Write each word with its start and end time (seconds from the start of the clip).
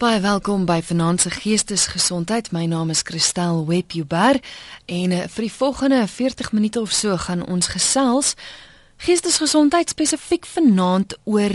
Baie 0.00 0.20
welkom 0.20 0.62
by 0.64 0.78
Vanaand 0.80 1.20
se 1.20 1.30
Geestesgesondheid. 1.30 2.52
My 2.56 2.64
naam 2.64 2.88
is 2.90 3.02
Christel 3.04 3.66
Webber 3.66 4.40
en 4.86 5.12
eh, 5.12 5.26
vir 5.28 5.44
die 5.44 5.52
volgende 5.52 5.98
40 6.08 6.52
minute 6.56 6.80
of 6.80 6.94
so 6.96 7.18
gaan 7.20 7.44
ons 7.44 7.68
gesels 7.68 8.32
geestesgesondheid 9.04 9.92
spesifiek 9.92 10.48
vanaand 10.48 11.18
oor 11.28 11.52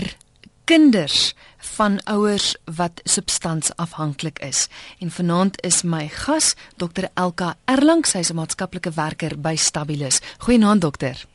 kinders 0.70 1.34
van 1.74 1.98
ouers 2.04 2.54
wat 2.78 3.02
substansafhanklik 3.04 4.40
is. 4.46 4.68
En 5.02 5.10
vanaand 5.10 5.58
is 5.66 5.82
my 5.82 6.06
gas 6.08 6.54
Dr 6.78 7.10
Elka 7.14 7.56
Erlang, 7.66 8.06
sy 8.06 8.22
is 8.22 8.30
'n 8.30 8.38
maatskaplike 8.38 8.94
werker 8.94 9.40
by 9.42 9.56
Stabilis. 9.56 10.22
Goeienaand 10.38 10.82
dokter. 10.82 11.26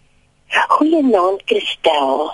Goeienaand 0.50 1.42
Christel. 1.44 2.32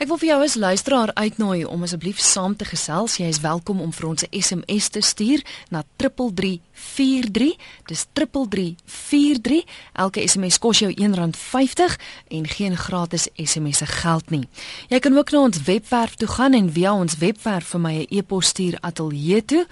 Ek 0.00 0.08
wil 0.08 0.16
vir 0.16 0.30
jou 0.30 0.36
as 0.40 0.54
luisteraar 0.56 1.10
uitnooi 1.12 1.66
om 1.68 1.82
asseblief 1.84 2.20
saam 2.24 2.54
te 2.56 2.64
gesels. 2.64 3.18
Jy 3.20 3.26
is 3.28 3.40
welkom 3.44 3.82
om 3.84 3.92
vir 3.92 4.06
ons 4.08 4.24
'n 4.24 4.40
SMS 4.40 4.88
te 4.88 5.00
stuur 5.00 5.44
na 5.68 5.82
3343. 5.96 7.56
Dis 7.84 8.06
3343. 8.12 9.64
Elke 9.92 10.28
SMS 10.28 10.58
kos 10.58 10.78
jou 10.78 10.92
R1.50 10.92 11.98
en 12.28 12.46
geen 12.48 12.76
gratis 12.76 13.28
SMS'e 13.36 13.86
geld 13.86 14.30
nie. 14.30 14.48
Jy 14.88 14.98
kan 14.98 15.16
ook 15.16 15.30
na 15.30 15.40
ons 15.40 15.62
webwerf 15.62 16.14
toe 16.14 16.28
gaan 16.28 16.54
en 16.54 16.72
via 16.72 16.94
ons 16.94 17.16
webwerf 17.16 17.66
vir 17.66 17.80
my 17.80 17.94
'n 17.94 18.06
e-pos 18.08 18.46
stuur 18.46 18.78
ateljee 18.80 19.44
toe. 19.44 19.66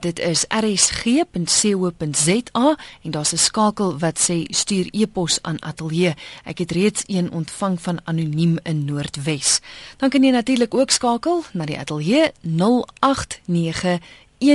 Dit 0.00 0.18
is 0.18 0.44
rsg.co.za 0.48 1.26
en 3.02 3.10
daar's 3.10 3.32
'n 3.32 3.36
skakel 3.36 3.98
wat 3.98 4.18
sê 4.30 4.44
stuur 4.44 4.88
e-pos 4.90 5.38
aan 5.42 5.62
ateljee. 5.62 6.14
Ek 6.44 6.58
het 6.58 6.70
reeds 6.70 7.02
een 7.06 7.32
ontvang 7.32 7.80
van 7.80 7.98
anoniem 8.04 8.58
in 8.62 8.84
Noordwes. 8.84 9.60
Dan 9.96 10.08
kan 10.08 10.22
jy 10.22 10.30
natuurlik 10.30 10.74
ook 10.74 10.90
skakel 10.90 11.44
na 11.52 11.64
die 11.64 11.78
ateljee 11.78 12.32
089 12.40 13.98
0891104553. 14.40 14.48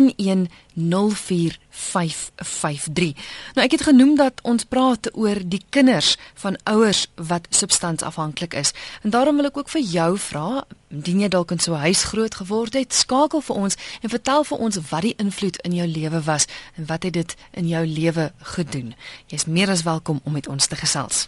Nou 3.54 3.64
ek 3.66 3.72
het 3.78 3.82
genoem 3.88 4.16
dat 4.16 4.42
ons 4.42 4.64
praat 4.66 5.10
oor 5.14 5.40
die 5.46 5.62
kinders 5.70 6.18
van 6.34 6.58
ouers 6.64 7.08
wat 7.16 7.48
substansafhanklik 7.50 8.54
is. 8.54 8.74
En 9.02 9.10
daarom 9.10 9.36
wil 9.36 9.46
ek 9.52 9.58
ook 9.58 9.70
vir 9.70 9.82
jou 9.82 10.18
vra, 10.18 10.66
indien 10.90 11.20
jy 11.26 11.30
dalk 11.30 11.52
in 11.52 11.60
so 11.60 11.74
'n 11.74 11.86
huis 11.88 12.04
groot 12.04 12.36
geword 12.36 12.74
het, 12.74 12.94
skakel 12.94 13.42
vir 13.42 13.56
ons 13.56 13.76
en 14.02 14.10
vertel 14.10 14.44
vir 14.44 14.58
ons 14.58 14.78
wat 14.90 15.02
die 15.02 15.16
invloed 15.18 15.58
in 15.62 15.74
jou 15.74 15.88
lewe 15.88 16.22
was 16.22 16.46
en 16.76 16.86
wat 16.86 17.04
het 17.04 17.14
dit 17.14 17.36
in 17.52 17.68
jou 17.68 17.86
lewe 17.86 18.34
gedoen. 18.40 18.96
Jy's 19.28 19.46
meer 19.46 19.70
as 19.70 19.84
welkom 19.84 20.20
om 20.24 20.32
met 20.32 20.48
ons 20.48 20.68
te 20.68 20.76
gesels. 20.76 21.28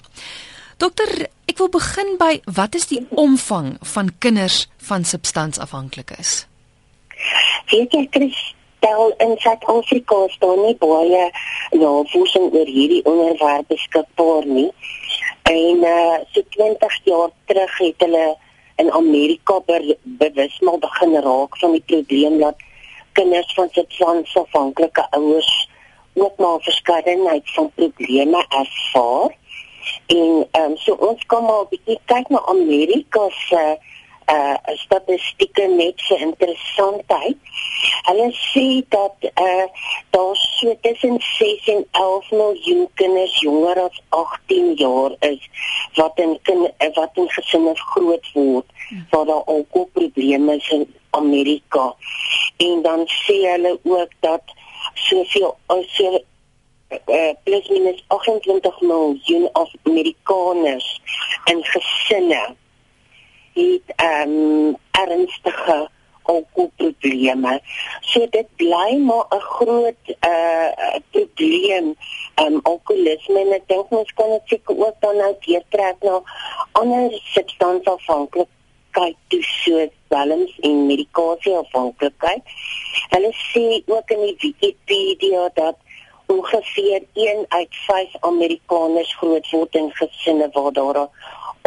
Dokter, 0.78 1.28
ek 1.46 1.58
wil 1.58 1.70
begin 1.70 2.18
by 2.20 2.42
wat 2.46 2.76
is 2.76 2.88
die 2.88 3.08
omvang 3.10 3.78
van 3.82 4.12
kinders 4.20 4.68
van 4.78 5.06
substansafhanklikes? 5.06 6.46
Weet 7.72 7.94
jy 7.94 8.08
Christel 8.12 9.14
in 9.18 9.36
Suid-Afrika 9.38 10.28
staan 10.36 10.62
nie 10.66 10.76
baie 10.82 11.24
navorsing 11.72 12.52
oor 12.54 12.70
hierdie 12.70 13.04
onderwerp 13.06 13.68
beskikbaar 13.74 14.46
nie. 14.46 14.70
En 15.44 15.84
uh 15.84 16.18
so 16.34 16.44
20 16.58 17.00
jaar 17.04 17.30
terug 17.46 17.78
het 17.78 18.06
hulle 18.06 18.28
in 18.78 18.92
Amerika 18.92 19.60
bewus 20.04 20.60
maar 20.60 20.80
begin 20.80 21.16
raak 21.16 21.58
van 21.58 21.72
die 21.72 21.84
probleem 21.86 22.40
dat 22.40 22.56
kinders 23.12 23.54
van 23.54 23.70
substansafhanklike 23.72 25.08
ouers 25.10 25.70
ook 26.14 26.38
maar 26.38 26.60
verskeidenheid 26.60 27.52
van 27.54 27.72
probleme 27.76 28.46
ervaar. 28.50 29.36
En 30.06 30.48
ehm 30.52 30.72
um, 30.72 30.78
so 30.78 30.94
ons 30.94 31.26
kom 31.26 31.46
maar 31.46 31.64
'n 31.64 31.70
bietjie 31.70 32.00
kyk 32.06 32.30
na 32.30 32.42
Amerika 32.46 33.30
se 33.30 33.78
uh, 34.32 34.58
uh 34.70 34.78
statistieke 34.78 35.68
net 35.68 36.00
so 36.08 36.16
interessantheid. 36.16 37.38
Hulle 38.08 38.28
sê 38.34 38.66
dat 38.90 39.30
uh 39.34 39.66
daar 40.10 40.36
so 40.36 40.76
tussen 40.82 41.20
6 41.20 41.68
en 41.68 41.86
11 41.92 42.32
miljoen 42.32 42.88
kinders 42.94 43.40
jonger 43.40 43.82
as 43.84 44.02
18 44.10 44.74
jaar 44.74 45.16
is 45.20 45.50
wat 45.94 46.20
in 46.20 46.40
kind, 46.42 46.72
wat 46.94 47.12
in 47.14 47.30
gesinne 47.30 47.76
groot 47.76 48.32
word 48.34 48.66
waar 49.10 49.26
daar 49.26 49.44
alkoholprobleme 49.44 50.56
is 50.56 50.70
in 50.70 50.96
Amerika. 51.10 51.96
En 52.58 52.82
dan 52.82 53.08
sê 53.08 53.36
hulle 53.52 53.80
ook 53.84 54.12
dat 54.20 54.42
soveel 54.94 55.58
so 55.68 56.24
uh, 56.90 57.34
plus 57.44 57.68
minus 57.68 58.04
28 58.08 58.82
miljoen 58.82 59.50
Amerikaners 59.84 61.02
in 61.46 61.64
gesinne 61.64 62.56
het 63.58 63.96
ehm 63.96 64.30
um, 64.30 64.76
ernstige 64.92 65.90
alkoholprobleme. 66.28 67.62
So 68.02 68.28
dit 68.30 68.48
bly 68.56 68.98
maar 69.08 69.26
'n 69.30 69.40
groot 69.40 70.04
uh 70.32 70.70
probleem 71.12 71.96
ehm 72.36 72.54
um, 72.54 72.60
alkoholisme 72.64 73.40
en 73.40 73.52
ek 73.60 73.68
dink 73.68 73.92
ons 73.92 74.14
kan 74.14 74.30
dit 74.30 74.42
seker 74.46 74.76
ook 74.86 74.98
dan 75.00 75.16
nou 75.18 75.34
weer 75.46 75.64
trek 75.70 75.96
na 76.02 76.22
ander 76.72 77.20
substansafhanklikheid 77.34 79.16
soos 79.30 79.92
dwelms 80.08 80.60
en 80.60 80.86
medikasieafhanklikheid. 80.86 82.44
Hulle 83.10 83.34
sê 83.52 83.66
ook 83.86 84.10
in 84.10 84.22
die 84.22 84.38
Wikipedia 84.40 85.50
dat 85.54 85.76
ongeveer 86.28 87.02
1 87.14 87.46
uit 87.48 87.76
5 87.88 88.16
Amerikaners 88.20 89.16
groot 89.16 89.50
word 89.50 89.76
in 89.76 89.92
gesinne 89.92 90.50
waar 90.52 90.74
daar 90.74 91.08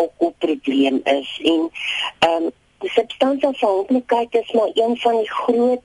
ook 0.00 0.12
'n 0.18 0.34
probleem 0.38 1.00
is 1.04 1.40
en 1.42 1.70
ehm 2.18 2.42
um, 2.42 2.50
substansafhanklikheid 2.80 4.34
is 4.34 4.52
maar 4.52 4.70
een 4.74 4.96
van 4.98 5.16
die 5.16 5.30
groot 5.30 5.82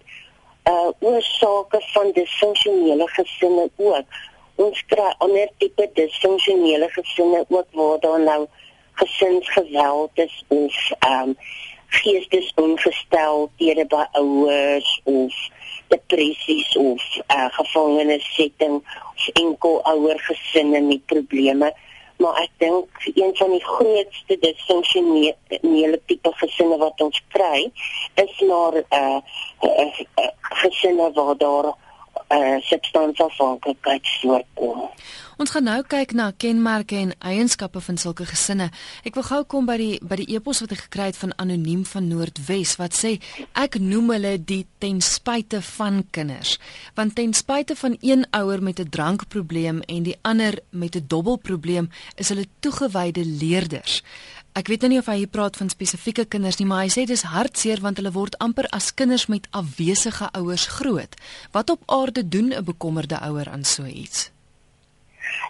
uh 0.64 0.90
oorsake 1.00 1.82
van 1.82 2.12
disfunksionele 2.14 3.08
gesinne 3.08 3.70
ook. 3.76 4.06
Ons 4.56 4.86
kry 4.86 5.14
ander 5.18 5.50
tipe 5.58 5.90
disfunksionele 5.94 6.90
gesinne 6.90 7.46
ook 7.48 7.68
waar 7.72 8.00
daar 8.00 8.20
nou 8.20 8.48
gesinsgeweld 8.92 10.12
is 10.14 10.44
of 10.48 10.92
ehm 11.00 11.30
um, 11.30 11.38
geestesongesteldhede 11.88 13.86
by 13.86 14.04
ouers 14.12 15.02
of 15.04 15.34
depressies 15.88 16.78
of 16.78 17.18
uh, 17.28 17.46
gevangenissetting 17.50 18.84
of 19.16 19.28
enkel 19.34 19.84
ouer 19.84 20.20
gesinne 20.20 20.82
met 20.82 21.06
probleme 21.06 21.74
maar 22.18 22.38
ek 22.42 22.52
dink 22.58 23.08
een 23.14 23.36
van 23.36 23.52
die 23.52 23.64
grootste 23.64 24.38
disfunksionele 24.40 26.00
tipe 26.06 26.32
gesinne 26.42 26.78
wat 26.78 27.02
ons 27.02 27.22
kry 27.36 27.72
is 28.24 28.40
maar 28.50 28.74
'n 28.74 28.86
uh, 28.90 29.20
uh, 29.62 30.00
uh, 30.20 30.30
gesinne 30.64 31.12
waar 31.14 31.38
daar 31.38 31.74
uh, 32.30 32.62
substansafhanklikheid 32.62 34.08
voorkom. 34.22 34.90
Ons 35.36 35.52
gaan 35.52 35.66
nou 35.68 35.82
kyk 35.84 36.14
na 36.16 36.30
kenmerke 36.32 36.96
en 36.96 37.10
eienskappe 37.20 37.82
van 37.84 37.98
sulke 38.00 38.24
gesinne. 38.30 38.70
Ek 39.04 39.18
wil 39.20 39.26
gou 39.28 39.42
kom 39.52 39.66
by 39.68 39.76
die 39.82 39.98
by 40.00 40.16
die 40.22 40.30
epos 40.32 40.62
wat 40.64 40.72
ek 40.72 40.86
gekry 40.86 41.10
het 41.10 41.20
van 41.20 41.34
anoniem 41.44 41.82
van 41.90 42.08
Noordwes 42.08 42.78
wat 42.80 42.96
sê 42.96 43.18
ek 43.60 43.76
noem 43.84 44.14
hulle 44.14 44.38
die 44.40 44.62
ten 44.80 45.02
spyte 45.04 45.60
van 45.76 46.06
kinders. 46.16 46.56
Want 46.96 47.18
ten 47.20 47.36
spyte 47.36 47.76
van 47.76 47.98
een 48.00 48.24
ouer 48.32 48.64
met 48.64 48.80
'n 48.80 48.90
drankprobleem 48.90 49.82
en 49.82 50.04
die 50.04 50.16
ander 50.22 50.60
met 50.70 50.96
'n 50.96 51.04
dubbelprobleem, 51.08 51.90
is 52.16 52.30
hulle 52.30 52.48
toegewyde 52.60 53.26
leerders. 53.26 54.04
Ek 54.56 54.70
weet 54.72 54.86
nou 54.86 54.90
nie 54.94 55.00
of 55.02 55.10
hy 55.12 55.26
praat 55.28 55.58
van 55.60 55.68
spesifieke 55.68 56.24
kinders 56.32 56.62
nie, 56.62 56.68
maar 56.70 56.86
hy 56.86 56.92
sê 56.94 57.04
dis 57.10 57.26
hartseer 57.28 57.82
want 57.84 58.00
hulle 58.00 58.14
word 58.16 58.38
amper 58.40 58.70
as 58.78 58.94
kinders 58.96 59.26
met 59.28 59.50
afwesige 59.52 60.30
ouers 60.40 60.70
groot. 60.78 61.18
Wat 61.52 61.74
op 61.76 61.84
aarde 61.98 62.24
doen 62.24 62.54
'n 62.56 62.64
bekommerde 62.64 63.20
ouer 63.20 63.52
aan 63.52 63.68
so 63.68 63.84
iets? 63.84 64.30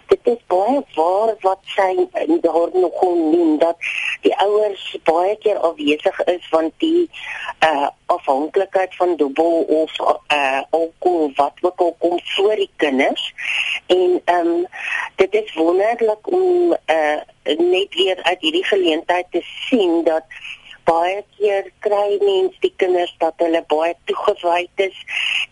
dit 0.06 0.20
is 0.22 0.42
baie 0.46 0.82
waar 0.94 1.34
wat 1.40 1.58
sy 1.62 2.06
daar 2.40 2.68
nog 2.72 2.98
genoem 2.98 3.58
dat 3.58 3.76
die 4.20 4.34
ouers 4.36 4.96
baie 5.04 5.36
keer 5.42 5.58
afwesig 5.58 6.20
is 6.24 6.48
want 6.50 6.72
die 6.78 7.10
uh 7.66 7.88
afhanklikheid 8.06 8.94
van 8.96 9.16
dubbel 9.16 9.62
of 9.82 9.98
uh 10.32 10.60
alkohol 10.70 11.32
wat 11.34 11.52
ook 11.60 11.80
al 11.80 11.94
kom 11.98 12.20
voor 12.22 12.54
die 12.56 12.70
kinders 12.76 13.32
en 13.86 14.20
ehm 14.24 14.46
um, 14.46 14.66
dit 15.14 15.34
is 15.34 15.54
wonderlik 15.54 16.32
om 16.32 16.76
uh 16.86 17.18
net 17.58 17.94
weer 17.94 18.22
uit 18.22 18.40
hierdie 18.40 18.64
geleentheid 18.64 19.26
te 19.30 19.42
sien 19.68 20.04
dat 20.04 20.24
baie 20.86 21.22
keer 21.36 21.66
kry 21.84 22.18
mense 22.22 22.60
die 22.62 22.72
kinders 22.78 23.12
dat 23.22 23.34
hulle 23.42 23.62
baie 23.70 23.94
toegewyd 24.10 24.82
is 24.86 24.98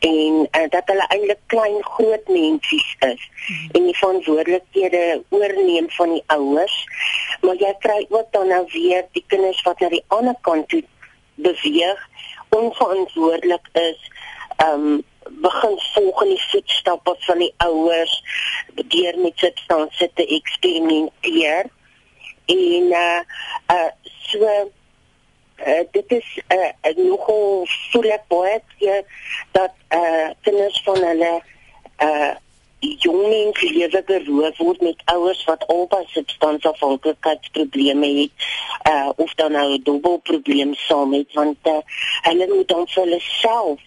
en 0.06 0.44
uh, 0.44 0.67
dat 0.70 0.91
hulle 0.93 1.06
eintlik 1.17 1.41
klein 1.52 1.81
groot 1.96 2.31
mensies 2.31 2.91
is 3.08 3.23
hmm. 3.46 3.70
en 3.79 3.88
die 3.88 3.96
verantwoordelikhede 3.99 5.05
oorneem 5.35 5.91
van 5.99 6.14
die 6.17 6.23
ouers 6.37 6.76
maar 7.43 7.58
jy 7.62 7.73
kry 7.87 8.00
ook 8.08 8.31
dan 8.37 8.52
nou 8.55 8.62
weer 8.73 9.06
die 9.19 9.25
kinders 9.32 9.62
wat 9.67 9.82
na 9.82 9.91
die 9.96 10.05
ander 10.19 10.38
kant 10.46 10.69
toe 10.70 10.85
beweeg 11.35 12.06
onverantwoordelik 12.55 13.73
is 13.82 14.11
um 14.62 15.02
begin 15.44 15.79
volg 15.94 16.23
in 16.23 16.35
die 16.35 16.43
voetstappe 16.50 17.14
van 17.26 17.41
die 17.43 17.52
ouers 17.67 18.14
deur 18.93 19.19
met 19.19 19.41
substansie 19.41 20.11
te 20.14 20.26
eksperimenteer 20.37 21.70
en 22.46 22.93
uh 22.93 23.20
uh 23.75 23.91
so 24.29 24.70
uh, 25.67 25.82
dit 25.91 26.12
is 26.12 26.43
uh, 26.49 26.96
nogal 26.96 27.67
voel 27.91 28.11
ek 28.17 28.25
baie 28.29 28.61
keer 28.76 29.05
dat 29.56 29.73
uh, 29.94 30.31
kinders 30.46 30.81
van 30.85 31.00
hulle 31.08 31.35
uh, 32.05 32.32
jong 33.00 33.23
mense 33.29 33.69
lewe 33.73 34.02
beroof 34.06 34.58
word 34.58 34.81
met 34.85 35.02
ouers 35.12 35.44
wat 35.49 35.67
albei 35.73 36.05
substansafhanklikheidsprobleme 36.12 38.11
het 38.20 38.49
uh 38.91 39.11
of 39.17 39.35
dan 39.35 39.52
nou 39.52 39.69
'n 39.73 39.82
dubbelprobleem 39.82 40.75
saam 40.75 41.12
het 41.12 41.32
want 41.32 41.58
uh, 41.62 41.81
hulle 42.29 42.46
moet 42.55 42.69
dan 42.69 42.87
vir 42.88 43.02
hulle 43.02 43.20
self 43.20 43.81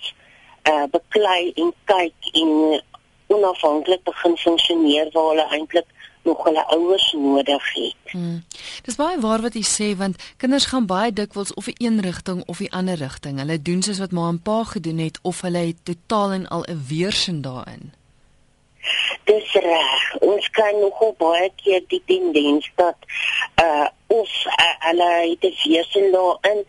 uh 0.71 0.86
beklei 0.92 1.51
en 1.56 1.74
kyk 1.86 2.31
en 2.33 2.81
onafhanklik 3.27 4.04
begin 4.04 4.38
funksioneer 4.38 5.09
waar 5.12 5.30
hulle 5.30 5.48
eintlik 5.51 5.89
nog 6.27 6.44
hulle 6.44 6.63
ouers 6.75 7.12
nodig 7.18 7.74
het. 7.74 8.12
Hmm. 8.12 8.44
Dis 8.85 9.00
baie 9.00 9.19
waar 9.24 9.41
wat 9.45 9.56
jy 9.57 9.65
sê 9.65 9.89
want 9.97 10.21
kinders 10.41 10.69
gaan 10.71 10.88
baie 10.89 11.13
dikwels 11.13 11.53
of 11.53 11.68
in 11.71 11.75
een 11.85 12.01
rigting 12.06 12.44
of 12.45 12.59
'n 12.59 12.74
ander 12.79 13.00
rigting. 13.00 13.39
Hulle 13.39 13.62
doen 13.62 13.81
soos 13.81 14.03
wat 14.03 14.12
ma 14.12 14.29
en 14.29 14.41
pa 14.41 14.63
gedoen 14.63 14.97
het 14.97 15.19
of 15.21 15.41
hulle 15.41 15.63
het 15.71 15.79
totaal 15.83 16.31
en 16.31 16.47
al 16.47 16.63
'n 16.68 16.83
weerstand 16.88 17.44
daarin. 17.44 17.94
Dis 19.24 19.53
reg. 19.53 20.15
Ons 20.19 20.50
kan 20.50 20.79
nogal 20.79 21.13
baie 21.18 21.51
keer 21.56 21.81
die 21.88 22.01
tendens 22.06 22.71
dat 22.75 22.97
uh 23.63 23.88
ons 24.07 24.33
uh, 24.45 24.75
hulle 24.88 25.07
het 25.30 25.41
die 25.41 25.57
weerstand 25.63 26.13
daarin 26.13 26.62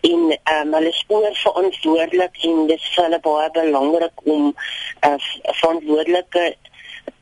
en 0.00 0.22
um, 0.54 0.72
hulle 0.74 0.92
spoor 0.92 1.28
verantwoordelik 1.32 2.38
en 2.48 2.66
dis 2.66 2.86
vir 2.94 3.04
hulle 3.04 3.20
baie 3.20 3.50
belangrik 3.58 4.24
om 4.24 4.54
uh 5.08 5.18
verantwoordelike 5.60 6.56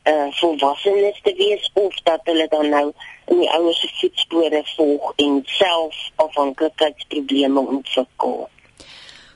uh 0.05 0.27
volwassenes 0.39 1.19
te 1.23 1.33
wees 1.37 1.69
of 1.73 1.95
dat 2.03 2.21
hulle 2.23 2.47
dan 2.47 2.69
nou 2.69 2.91
in 3.25 3.39
die 3.39 3.49
ouers 3.49 3.79
se 3.79 3.89
voetspore 3.99 4.61
volg 4.75 5.13
en 5.15 5.41
self 5.45 5.95
afhanklikheidsprobleme 6.15 7.59
ontwikkel. 7.59 8.49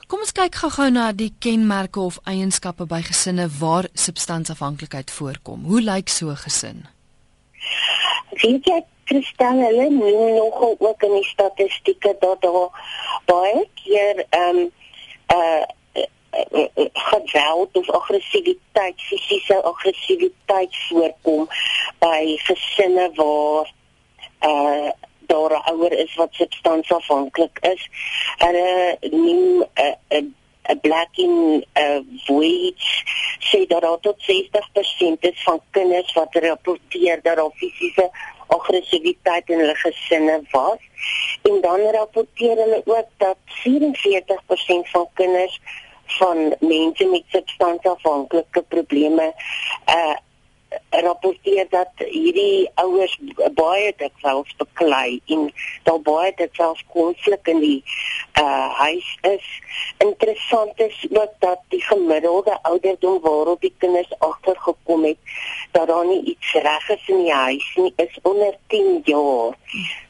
Kom 0.06 0.18
ons 0.18 0.32
kyk 0.34 0.54
gou-gou 0.54 0.88
na 0.90 1.12
die 1.12 1.32
kenmerke 1.38 2.00
of 2.00 2.18
eienskappe 2.26 2.86
by 2.86 3.02
gesinne 3.06 3.46
waar 3.60 3.86
substansafhanklikheid 3.94 5.10
voorkom. 5.10 5.64
Hoe 5.70 5.82
lyk 5.82 6.08
so 6.08 6.30
'n 6.30 6.36
gesin? 6.36 6.86
Weet 8.42 8.64
jy, 8.64 8.84
hulle 9.06 9.90
noem 9.90 10.34
nogal 10.34 10.76
ook 10.78 11.02
in 11.02 11.12
die 11.12 11.24
statistieke 11.24 12.16
dat 12.20 12.42
daar 12.42 12.70
baie 13.24 13.68
keer 13.74 14.26
ehm 14.30 14.56
um, 14.56 14.70
uh 15.34 15.64
geweld 16.92 17.76
of 17.76 17.90
aggressiwiteit, 17.90 18.96
fisiese 18.96 19.62
aggressiwiteit 19.62 20.76
voorkom 20.88 21.48
by 21.98 22.36
gesinne 22.48 23.10
waar 23.14 23.72
uh 24.40 24.90
daar 25.30 25.50
'n 25.50 25.70
ouer 25.72 25.92
is 25.92 26.14
wat 26.14 26.34
substansafhanklik 26.34 27.58
is. 27.60 27.88
Hulle 28.36 28.96
neem 29.00 29.64
'n 29.74 29.96
'n 30.08 30.34
'n 30.70 30.80
black 30.80 31.16
in 31.16 31.64
uh, 31.74 32.00
void 32.24 32.82
sê 33.38 33.66
dat 33.66 33.98
tot 34.02 34.18
60% 34.18 35.20
is 35.20 35.42
van 35.42 35.60
kinders 35.70 36.12
wat 36.12 36.34
rapporteer 36.34 37.18
dat 37.22 37.36
daar 37.36 37.50
fisiese 37.54 38.10
aggressiwiteit 38.46 39.48
in 39.48 39.58
hulle 39.58 39.74
gesinne 39.74 40.42
was. 40.50 40.78
En 41.42 41.60
dan 41.60 41.80
rapporteer 41.80 42.56
hulle 42.56 42.82
ook 42.84 43.08
dat 43.16 43.36
44% 43.46 44.90
van 44.90 45.08
kinders 45.14 45.60
van 46.18 46.54
mense 46.60 47.06
met 47.06 47.22
substansafhanklike 47.28 48.62
probleme 48.68 49.32
uh 49.86 50.16
rapporteer 50.90 51.66
dat 51.70 51.90
hierdie 51.98 52.70
ouers 52.74 53.16
baie 53.58 53.90
dikwels 53.98 54.50
beklei 54.58 55.20
en 55.34 55.48
daar 55.88 56.00
baie 56.06 56.30
dikwels 56.38 56.82
konflik 56.94 57.48
in 57.50 57.58
die 57.62 57.80
uh 58.40 58.68
huis 58.78 59.08
is. 59.26 59.48
Interessant 59.98 60.80
is 60.80 61.06
ook 61.10 61.32
dat 61.38 61.62
die 61.74 61.82
gemiddelde 61.82 62.58
ouderdom 62.62 63.20
waarop 63.20 63.60
die 63.60 63.74
kinders 63.78 64.12
agtergekom 64.18 65.04
het 65.04 65.18
dat 65.72 65.86
daar 65.86 66.06
nie 66.06 66.22
iets 66.34 66.52
reg 66.52 66.88
is 66.88 67.08
in 67.08 67.24
die 67.24 67.34
huis 67.34 67.66
nie, 67.76 67.92
is 67.96 68.18
onder 68.22 68.54
10 68.66 69.00
jaar. 69.04 69.58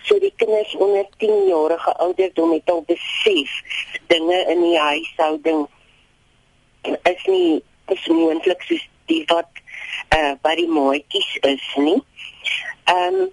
So 0.03 0.19
die 0.19 0.33
kinders 0.37 0.77
onder 0.77 1.07
10 1.17 1.47
jarige 1.49 1.97
ouderdom 1.97 2.53
het 2.53 2.71
al 2.71 2.85
besef 2.87 3.61
dinge 4.07 4.45
in 4.49 4.61
die 4.61 4.79
huishouding 4.79 5.69
is 6.83 7.27
nie 7.27 7.63
is 7.89 8.07
moontlik 8.07 8.63
soos 8.63 8.87
die 9.11 9.25
wat 9.33 9.63
uh 10.17 10.33
by 10.43 10.55
die 10.59 10.71
maatjies 10.71 11.31
is 11.53 11.69
nie. 11.77 12.01
Ehm 12.85 13.21
um, 13.21 13.29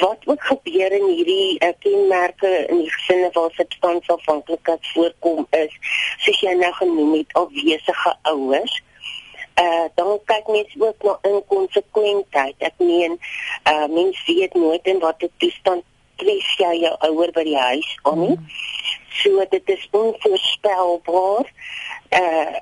wat 0.00 0.24
wat 0.24 0.42
gebeur 0.42 0.92
in 0.92 1.06
hierdie 1.06 1.58
uh, 1.62 1.72
kenmerke 1.78 2.50
in 2.68 2.78
die 2.82 2.90
gesinne 2.90 3.30
waar 3.32 3.50
substansafhanklikheid 3.54 4.86
voorkom 4.94 5.46
is, 5.50 5.74
soos 6.24 6.40
jy 6.42 6.54
nou 6.58 6.72
genoem 6.78 7.12
het, 7.20 7.34
afwesige 7.38 8.14
ouers. 8.32 8.80
Uh 9.60 9.86
dan 9.94 10.18
kyk 10.24 10.48
mens 10.48 10.74
ook 10.78 11.06
na 11.06 11.18
inkonsekwentheid. 11.30 12.56
Ek 12.58 12.74
meen 12.78 13.18
uh 13.70 13.86
mens 13.86 14.24
weet 14.26 14.54
nooit 14.54 14.86
in 14.86 14.98
watter 15.04 15.30
toestand 15.36 15.86
tref 16.20 16.56
jy 16.58 16.72
jou 16.84 16.94
ouer 17.08 17.32
by 17.36 17.44
die 17.46 17.58
huis 17.58 17.90
aan 18.02 18.20
nie. 18.24 18.36
So 19.10 19.44
dit 19.48 19.68
is 19.68 19.88
onvoorspelbaar. 19.90 21.52
Uh 22.10 22.56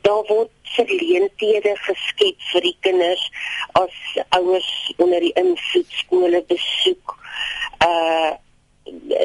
daar 0.00 0.24
word 0.26 0.50
geleenthede 0.62 1.76
geskep 1.76 2.40
vir 2.52 2.60
die 2.60 2.76
kinders 2.80 3.24
as 3.72 3.96
ouers 4.28 4.70
onder 4.96 5.20
die 5.20 5.32
invloed 5.40 5.90
skole 6.00 6.42
besoek. 6.48 7.16
Uh 7.86 8.32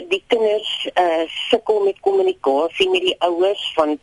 die 0.10 0.24
kinders 0.28 0.88
uh 0.96 1.26
sukkel 1.50 1.84
met 1.84 2.00
kommunikasie 2.00 2.90
met 2.90 3.04
die 3.08 3.16
ouers 3.28 3.66
want 3.76 4.00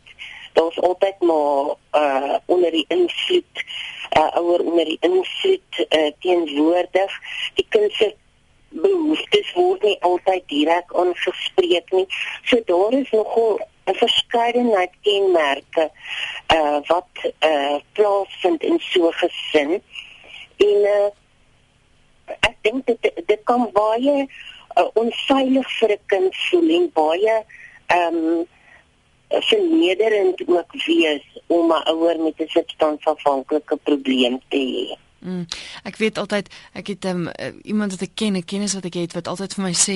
daar's 0.53 0.79
altyd 0.79 1.19
maar 1.19 1.75
uh 2.01 2.37
onder 2.45 2.71
die 2.71 2.85
invloed 2.87 3.65
uh 4.17 4.29
ouer 4.41 4.65
onder 4.65 4.85
die 4.85 5.01
invloed 5.01 5.85
uh 5.89 6.11
teenwoordig. 6.19 7.19
Die 7.53 7.65
kinders 7.69 7.97
se 7.97 8.15
behoeftes 8.69 9.53
word 9.53 9.83
nie 9.83 9.97
altyd 10.01 10.43
direk 10.47 10.93
aangespreek 10.93 11.91
nie. 11.91 12.05
So 12.43 12.61
daar 12.65 12.93
is 12.93 13.11
nogal 13.11 13.59
'n 13.87 13.95
verskeidenheid 13.95 14.93
kenmerke 15.01 15.91
uh 16.53 16.79
wat 16.87 17.13
uh 17.41 17.79
plaasvind 17.93 18.63
in 18.63 18.79
so 18.79 19.07
'n 19.07 19.13
gesin. 19.13 19.81
En 20.57 20.79
uh 20.95 21.09
ek 22.39 22.55
dink 22.61 22.85
dit 22.85 23.11
dit 23.25 23.41
kan 23.43 23.69
baie 23.71 24.27
uh, 24.77 24.87
onveilig 24.93 25.71
vir 25.79 25.91
'n 25.91 26.05
kind 26.05 26.35
voel 26.35 26.69
en 26.69 26.91
baie 26.93 27.35
ehm 27.87 28.15
um, 28.15 28.47
vernederend 29.29 30.47
ook 30.47 30.71
wees 30.85 31.25
om 31.47 31.71
'n 31.71 31.87
ouer 31.93 32.19
met 32.19 32.39
'n 32.39 32.47
substansafhanklike 32.47 33.77
probleem 33.77 34.39
te 34.49 34.57
hê. 34.57 35.06
Mm, 35.19 35.45
ek 35.83 35.95
weet 35.97 36.17
altyd 36.17 36.49
ek 36.77 36.87
het 36.87 37.05
um, 37.09 37.25
iemand 37.65 37.91
wat 37.91 38.01
ek 38.05 38.13
ken, 38.13 38.37
'n 38.37 38.45
kennis 38.45 38.73
wat 38.77 38.85
ek 38.85 38.93
het 38.93 39.13
wat 39.17 39.27
altyd 39.27 39.53
vir 39.53 39.63
my 39.63 39.73
sê 39.73 39.95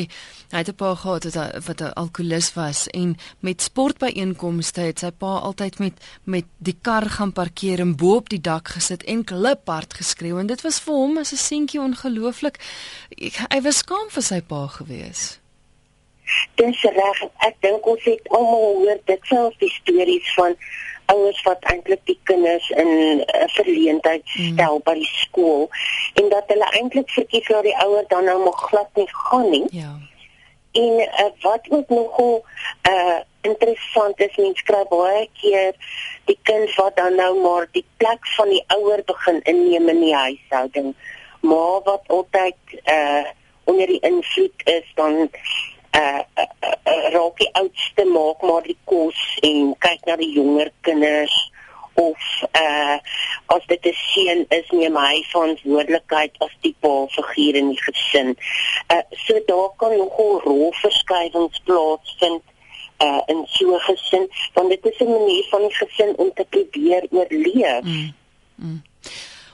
hy 0.52 0.58
het 0.58 0.70
'n 0.70 0.76
pa 0.76 0.96
gehad 0.96 1.24
wat 1.24 1.66
wat 1.68 1.82
'n 1.82 1.94
alkolikus 1.94 2.54
was 2.54 2.88
en 2.88 3.18
met 3.40 3.62
sportbyeenkomste 3.62 4.82
het 4.82 5.00
sy 5.00 5.12
pa 5.12 5.38
altyd 5.46 5.80
met 5.80 5.94
met 6.24 6.46
die 6.58 6.78
kar 6.82 7.06
gaan 7.10 7.34
parkeer 7.34 7.80
en 7.80 7.96
bo 7.96 8.16
op 8.16 8.30
die 8.30 8.42
dak 8.42 8.68
gesit 8.68 9.04
en 9.04 9.24
kliphard 9.24 9.94
geskreeu 9.94 10.40
en 10.40 10.48
dit 10.48 10.62
was 10.62 10.80
vir 10.80 10.94
hom 10.94 11.18
as 11.18 11.32
'n 11.32 11.38
seentjie 11.38 11.82
ongelooflik. 11.82 12.58
Hy 13.50 13.62
was 13.62 13.78
skaam 13.78 14.10
vir 14.10 14.24
sy 14.24 14.42
pa 14.42 14.68
gewees. 14.68 15.40
Dis 16.56 16.82
reg. 16.82 17.22
Ek 17.48 17.56
dink 17.62 17.86
ons 17.86 18.04
het 18.04 18.30
almal 18.30 18.76
hoor 18.82 19.00
dit 19.06 19.20
selfs 19.24 19.58
die 19.58 19.70
stories 19.70 20.34
van 20.34 20.56
ouers 21.14 21.42
wat 21.48 21.64
eintlik 21.74 22.04
die 22.10 22.20
kinders 22.24 22.70
in 22.70 22.88
'n 22.88 23.20
uh, 23.20 23.48
verleentheid 23.58 24.24
mm. 24.26 24.54
stel 24.54 24.76
mm. 24.76 24.84
by 24.84 24.94
die 24.94 25.12
skool 25.14 25.70
en 26.14 26.30
dat 26.30 26.44
hulle 26.48 26.70
eintlik 26.78 27.10
verkies 27.10 27.48
dat 27.48 27.64
die 27.64 27.78
ouer 27.86 28.06
dan 28.08 28.24
nou 28.24 28.44
nog 28.44 28.62
glad 28.70 28.90
nie 28.94 29.10
gaan 29.10 29.50
nie. 29.50 29.66
Ja. 29.70 29.94
En 30.72 30.94
uh, 31.00 31.30
wat 31.42 31.68
ook 31.70 31.90
nogal 31.90 32.46
uh 32.90 33.20
interessant 33.42 34.20
is, 34.20 34.36
mense 34.38 34.64
kry 34.64 34.84
baie 34.90 35.30
keer 35.42 35.74
die 36.30 36.38
kind 36.44 36.76
wat 36.76 36.96
dan 36.96 37.16
nou 37.16 37.32
maar 37.42 37.66
die 37.72 37.86
plek 37.98 38.28
van 38.38 38.50
die 38.50 38.64
ouer 38.68 39.02
begin 39.06 39.42
inneem 39.42 39.90
in 39.90 40.00
die 40.00 40.16
huishouding. 40.16 40.94
Maar 41.40 41.82
wat 41.84 42.04
altyd 42.08 42.56
uh 42.86 43.26
onder 43.64 43.88
die 43.88 44.00
invloed 44.00 44.62
is 44.64 44.92
dan 44.96 45.30
uh, 45.96 46.22
uh, 46.38 46.46
uh 46.92 47.14
raak 47.14 47.38
die 47.38 47.50
oudste 47.54 48.06
maak 48.06 48.42
maar 48.42 48.64
die 48.64 48.78
kos 48.84 49.20
en 49.42 49.76
kyk 49.80 50.06
na 50.06 50.16
die 50.16 50.32
jonger 50.34 50.72
kinders 50.82 51.52
of 51.94 52.20
uh 52.60 52.98
as 53.56 53.66
dit 53.68 53.86
'n 53.86 53.98
seun 54.12 54.46
is 54.50 54.70
neem 54.70 54.96
hy 54.96 55.24
verantwoordelikheid 55.32 56.36
as 56.46 56.54
die 56.62 56.76
pa 56.80 56.94
figuur 57.16 57.56
in 57.56 57.70
die 57.74 57.82
gesin. 57.88 58.38
Uh 58.94 59.04
so 59.26 59.34
daar 59.46 59.70
kan 59.78 59.98
nogal 59.98 60.40
rolverskywings 60.46 61.60
plaasvind 61.68 62.44
uh 63.04 63.22
in 63.28 63.44
so 63.48 63.76
'n 63.76 63.80
gesin 63.90 64.30
want 64.54 64.70
dit 64.70 64.86
is 64.86 65.00
'n 65.00 65.12
manier 65.12 65.46
van 65.50 65.62
die 65.62 65.76
gesin 65.76 66.18
om 66.18 66.32
te 66.34 66.46
probeer 66.50 67.04
oorleef. 67.10 67.84
Mm. 67.84 68.14
Mm. 68.56 68.82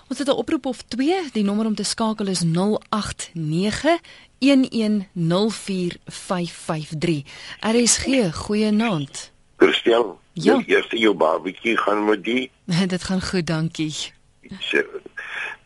Ons 0.09 0.19
het 0.19 0.27
'n 0.27 0.39
oproep 0.41 0.65
of 0.65 0.81
2. 0.81 1.29
Die 1.31 1.43
nommer 1.43 1.65
om 1.65 1.75
te 1.75 1.83
skakel 1.83 2.27
is 2.27 2.43
089 2.43 3.99
1104553. 4.39 7.23
RSG, 7.59 8.33
goeienaand. 8.33 9.31
Christel, 9.57 10.19
ja. 10.33 10.57
die 10.57 10.75
eerste 10.75 10.97
jou 10.97 11.15
babatjie 11.15 11.77
gaan 11.77 12.05
met 12.05 12.23
die. 12.23 12.51
Dit 12.93 13.03
gaan 13.03 13.21
goed, 13.21 13.47
dankie. 13.47 13.95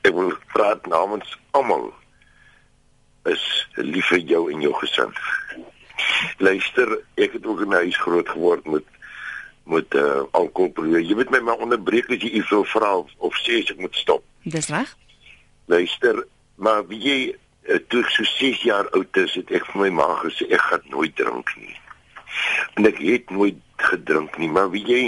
Ek 0.01 0.13
wil 0.13 0.38
praat 0.54 0.86
namens 0.88 1.40
almal. 1.51 1.94
Is 3.30 3.68
lief 3.75 4.08
vir 4.10 4.24
jou 4.25 4.51
en 4.51 4.62
jou 4.63 4.74
gesin. 4.80 5.12
Luister, 6.42 6.98
ek 7.22 7.32
het 7.38 7.46
ook 7.46 7.62
in 7.62 7.70
'n 7.70 7.86
huis 7.86 7.98
groot 7.98 8.30
geword 8.30 8.66
met 8.66 8.84
met 9.63 9.94
uh, 9.94 10.24
alkoholprobleme. 10.32 11.06
Jy 11.06 11.16
weet 11.16 11.30
my 11.30 11.40
maar 11.40 11.62
onderbreek 11.62 12.10
as 12.10 12.22
jy 12.22 12.42
iets 12.42 12.50
wil 12.50 12.66
vra 12.66 12.98
of, 12.98 13.10
of 13.18 13.34
sê 13.46 13.62
ek 13.62 13.78
moet 13.78 13.96
stop. 13.96 14.24
Dis 14.44 14.68
reg. 14.68 14.98
Luister, 15.66 16.25
maar 16.56 16.88
wie 16.88 17.00
jy 17.00 17.36
uh, 17.68 17.80
toe 17.88 18.03
so 18.10 18.24
6 18.24 18.62
jaar 18.63 18.89
oud 18.89 19.18
is, 19.18 19.34
het 19.34 19.51
ek 19.51 19.65
vir 19.72 19.82
my 19.82 19.89
ma 20.01 20.08
gesê 20.22 20.48
ek 20.50 20.63
gaan 20.70 20.88
nooit 20.94 21.15
drink 21.15 21.53
nie. 21.58 21.75
En 22.80 22.88
ek 22.88 23.01
het 23.03 23.30
nooit 23.30 23.60
gedrink 23.75 24.38
nie, 24.38 24.50
maar 24.50 24.72
wie 24.72 24.84
jy 24.88 25.03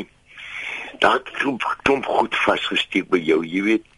daat 1.03 1.29
klomp 1.39 1.65
klomp 1.83 2.05
goed 2.05 2.35
vasgesteek 2.45 3.09
by 3.11 3.19
jou, 3.19 3.41
jy 3.45 3.63
weet. 3.65 3.89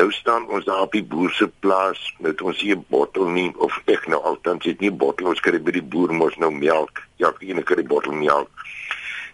Nou 0.00 0.08
staan 0.16 0.46
ons 0.48 0.64
daar 0.64 0.86
op 0.86 0.94
die 0.96 1.04
boer 1.04 1.30
se 1.36 1.46
plaas 1.60 2.00
met 2.24 2.40
ons 2.40 2.60
hier 2.64 2.78
bottel 2.94 3.28
nie 3.28 3.50
of 3.60 3.74
ek 3.92 4.06
nou 4.08 4.22
altans 4.30 4.64
het 4.64 4.80
nie 4.80 4.90
bottel 4.90 5.28
ons 5.34 5.42
kry 5.44 5.60
by 5.60 5.74
die 5.76 5.84
boer 5.84 6.14
mos 6.16 6.38
nou 6.40 6.50
melk. 6.54 7.02
Ja, 7.20 7.28
ek 7.28 7.66
kry 7.68 7.82
'n 7.82 7.92
bottel 7.92 8.16
melk. 8.16 8.50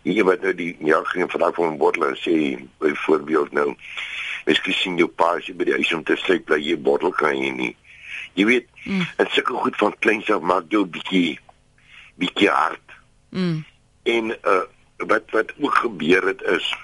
Hier 0.02 0.24
wat 0.24 0.42
nou 0.42 0.54
die 0.54 0.74
melk 0.80 1.06
gaan 1.08 1.30
vandag 1.30 1.54
van 1.54 1.72
'n 1.72 1.78
bottel 1.78 2.08
en 2.08 2.16
sê 2.16 2.58
byvoorbeeld 2.78 3.52
nou 3.52 3.76
Miskien 4.48 4.74
sien 4.74 4.96
jou 4.96 5.08
pa 5.08 5.34
as 5.36 5.46
jy 5.46 5.54
by 5.54 5.66
die 5.68 5.74
huis 5.76 5.90
om 5.92 6.02
te 6.08 6.14
sê 6.16 6.38
dat 6.48 6.62
jy 6.64 6.72
'n 6.72 6.82
bottel 6.82 7.12
kan 7.12 7.34
hê 7.36 7.50
nie. 7.52 7.76
Jy 8.34 8.44
weet, 8.44 8.66
mm. 8.84 9.06
en 9.16 9.30
sulke 9.30 9.52
goed 9.52 9.76
van 9.76 9.94
kleins 9.98 10.30
af 10.30 10.40
maak 10.40 10.68
jou 10.68 10.84
bietjie 10.86 11.38
bietjie 12.18 12.50
hard. 12.50 12.98
Mm. 13.30 13.64
En 14.02 14.34
uh 14.42 14.66
wat 14.98 15.30
wat 15.30 15.52
ook 15.62 15.74
gebeur 15.74 16.26
het 16.26 16.42
is 16.42 16.74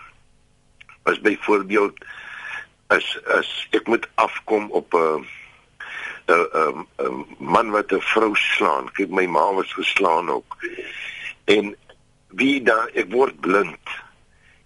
as 1.02 1.20
byvoorbeeld 1.20 2.04
as 2.86 3.18
as 3.26 3.48
ek 3.70 3.86
moet 3.90 4.06
afkom 4.14 4.70
op 4.70 4.94
'n 4.94 5.26
'n 6.26 6.86
'n 7.02 7.26
man 7.38 7.70
wat 7.70 7.92
'n 7.92 8.00
vrou 8.00 8.36
slaan. 8.36 8.92
Kyk 8.92 9.10
my 9.10 9.26
ma 9.26 9.52
was 9.54 9.72
geslaan 9.72 10.30
ook. 10.30 10.56
En 11.44 11.76
wie 12.28 12.62
daar 12.62 12.88
ek 12.94 13.12
word 13.12 13.40
blind. 13.40 13.84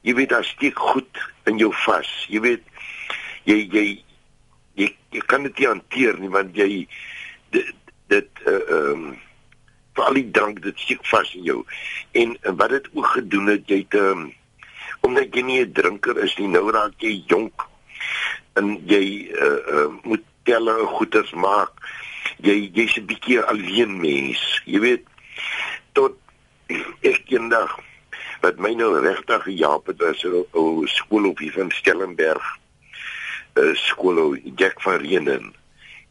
Jy 0.00 0.14
weet 0.14 0.28
daar 0.28 0.44
steek 0.44 0.78
goed 0.78 1.32
in 1.44 1.56
jou 1.56 1.72
vas. 1.74 2.26
Jy 2.28 2.40
weet 2.40 2.64
jy 3.44 3.68
jy 3.70 4.04
jy, 4.78 4.88
jy 5.14 5.22
kan 5.26 5.46
dit 5.46 5.58
nie 5.58 5.70
hanteer 5.70 6.18
nie 6.22 6.32
want 6.32 6.56
jy 6.56 6.86
dit 7.54 7.74
dit 8.12 8.44
uh 8.46 8.60
um 8.78 9.08
al 9.98 10.14
die 10.14 10.28
drank 10.30 10.60
dit 10.62 10.78
steek 10.78 11.02
vas 11.10 11.30
in 11.34 11.42
jou. 11.42 11.64
En, 12.14 12.36
wat 12.60 12.70
dit 12.70 12.84
ook 12.94 13.08
gedoen 13.16 13.48
het, 13.50 13.64
jy 13.66 13.80
het 13.82 13.96
um 13.98 14.28
omdat 15.06 15.34
jy 15.34 15.42
nie 15.42 15.60
'n 15.64 15.72
drinker 15.72 16.18
is 16.22 16.36
nie, 16.38 16.48
nou 16.48 16.70
raak 16.70 16.94
jy 17.02 17.24
jonk 17.26 17.66
en 18.58 18.78
jy 18.86 19.30
uh, 19.30 19.58
uh 19.74 19.90
moet 20.02 20.24
telle 20.42 20.74
goeders 20.94 21.32
maak. 21.32 21.72
Jy 22.42 22.70
jy's 22.74 22.96
'n 22.98 23.06
bietjie 23.06 23.40
alleen 23.40 24.00
mens. 24.00 24.62
Jy 24.64 24.80
weet 24.80 25.04
tot 25.92 26.16
ek 27.02 27.30
eendag 27.30 27.78
wat 28.42 28.58
my 28.58 28.74
nou 28.74 29.00
regtig 29.00 29.42
gehelp 29.42 29.86
het 29.86 29.98
was 30.02 30.24
'n 30.24 30.86
skool 30.86 31.28
op 31.30 31.38
hier 31.38 31.52
van 31.52 31.70
Stellenberg. 31.70 32.58
'n 33.58 33.74
skool 33.74 34.36
Jack 34.56 34.80
van 34.82 34.98
Reenen. 35.02 35.54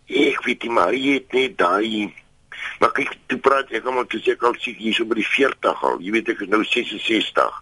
Ek 0.07 0.43
weet 0.43 0.63
nie 0.63 0.71
maar 0.71 0.93
jy 0.93 1.13
het 1.13 1.31
net 1.31 1.57
daai 1.57 2.13
Maar 2.79 2.91
kyk, 2.93 3.15
toe 3.25 3.39
praat 3.41 3.71
ek 3.73 3.85
almal 3.89 4.05
toe 4.09 4.21
seker 4.21 4.51
al 4.51 4.57
sien 4.61 4.77
hier 4.77 4.95
so 4.95 5.07
by 5.09 5.17
die 5.19 5.25
40 5.25 5.83
al. 5.89 5.99
Jy 6.03 6.13
weet 6.17 6.31
ek 6.33 6.43
is 6.45 6.51
nou 6.53 6.63
66. 6.65 7.61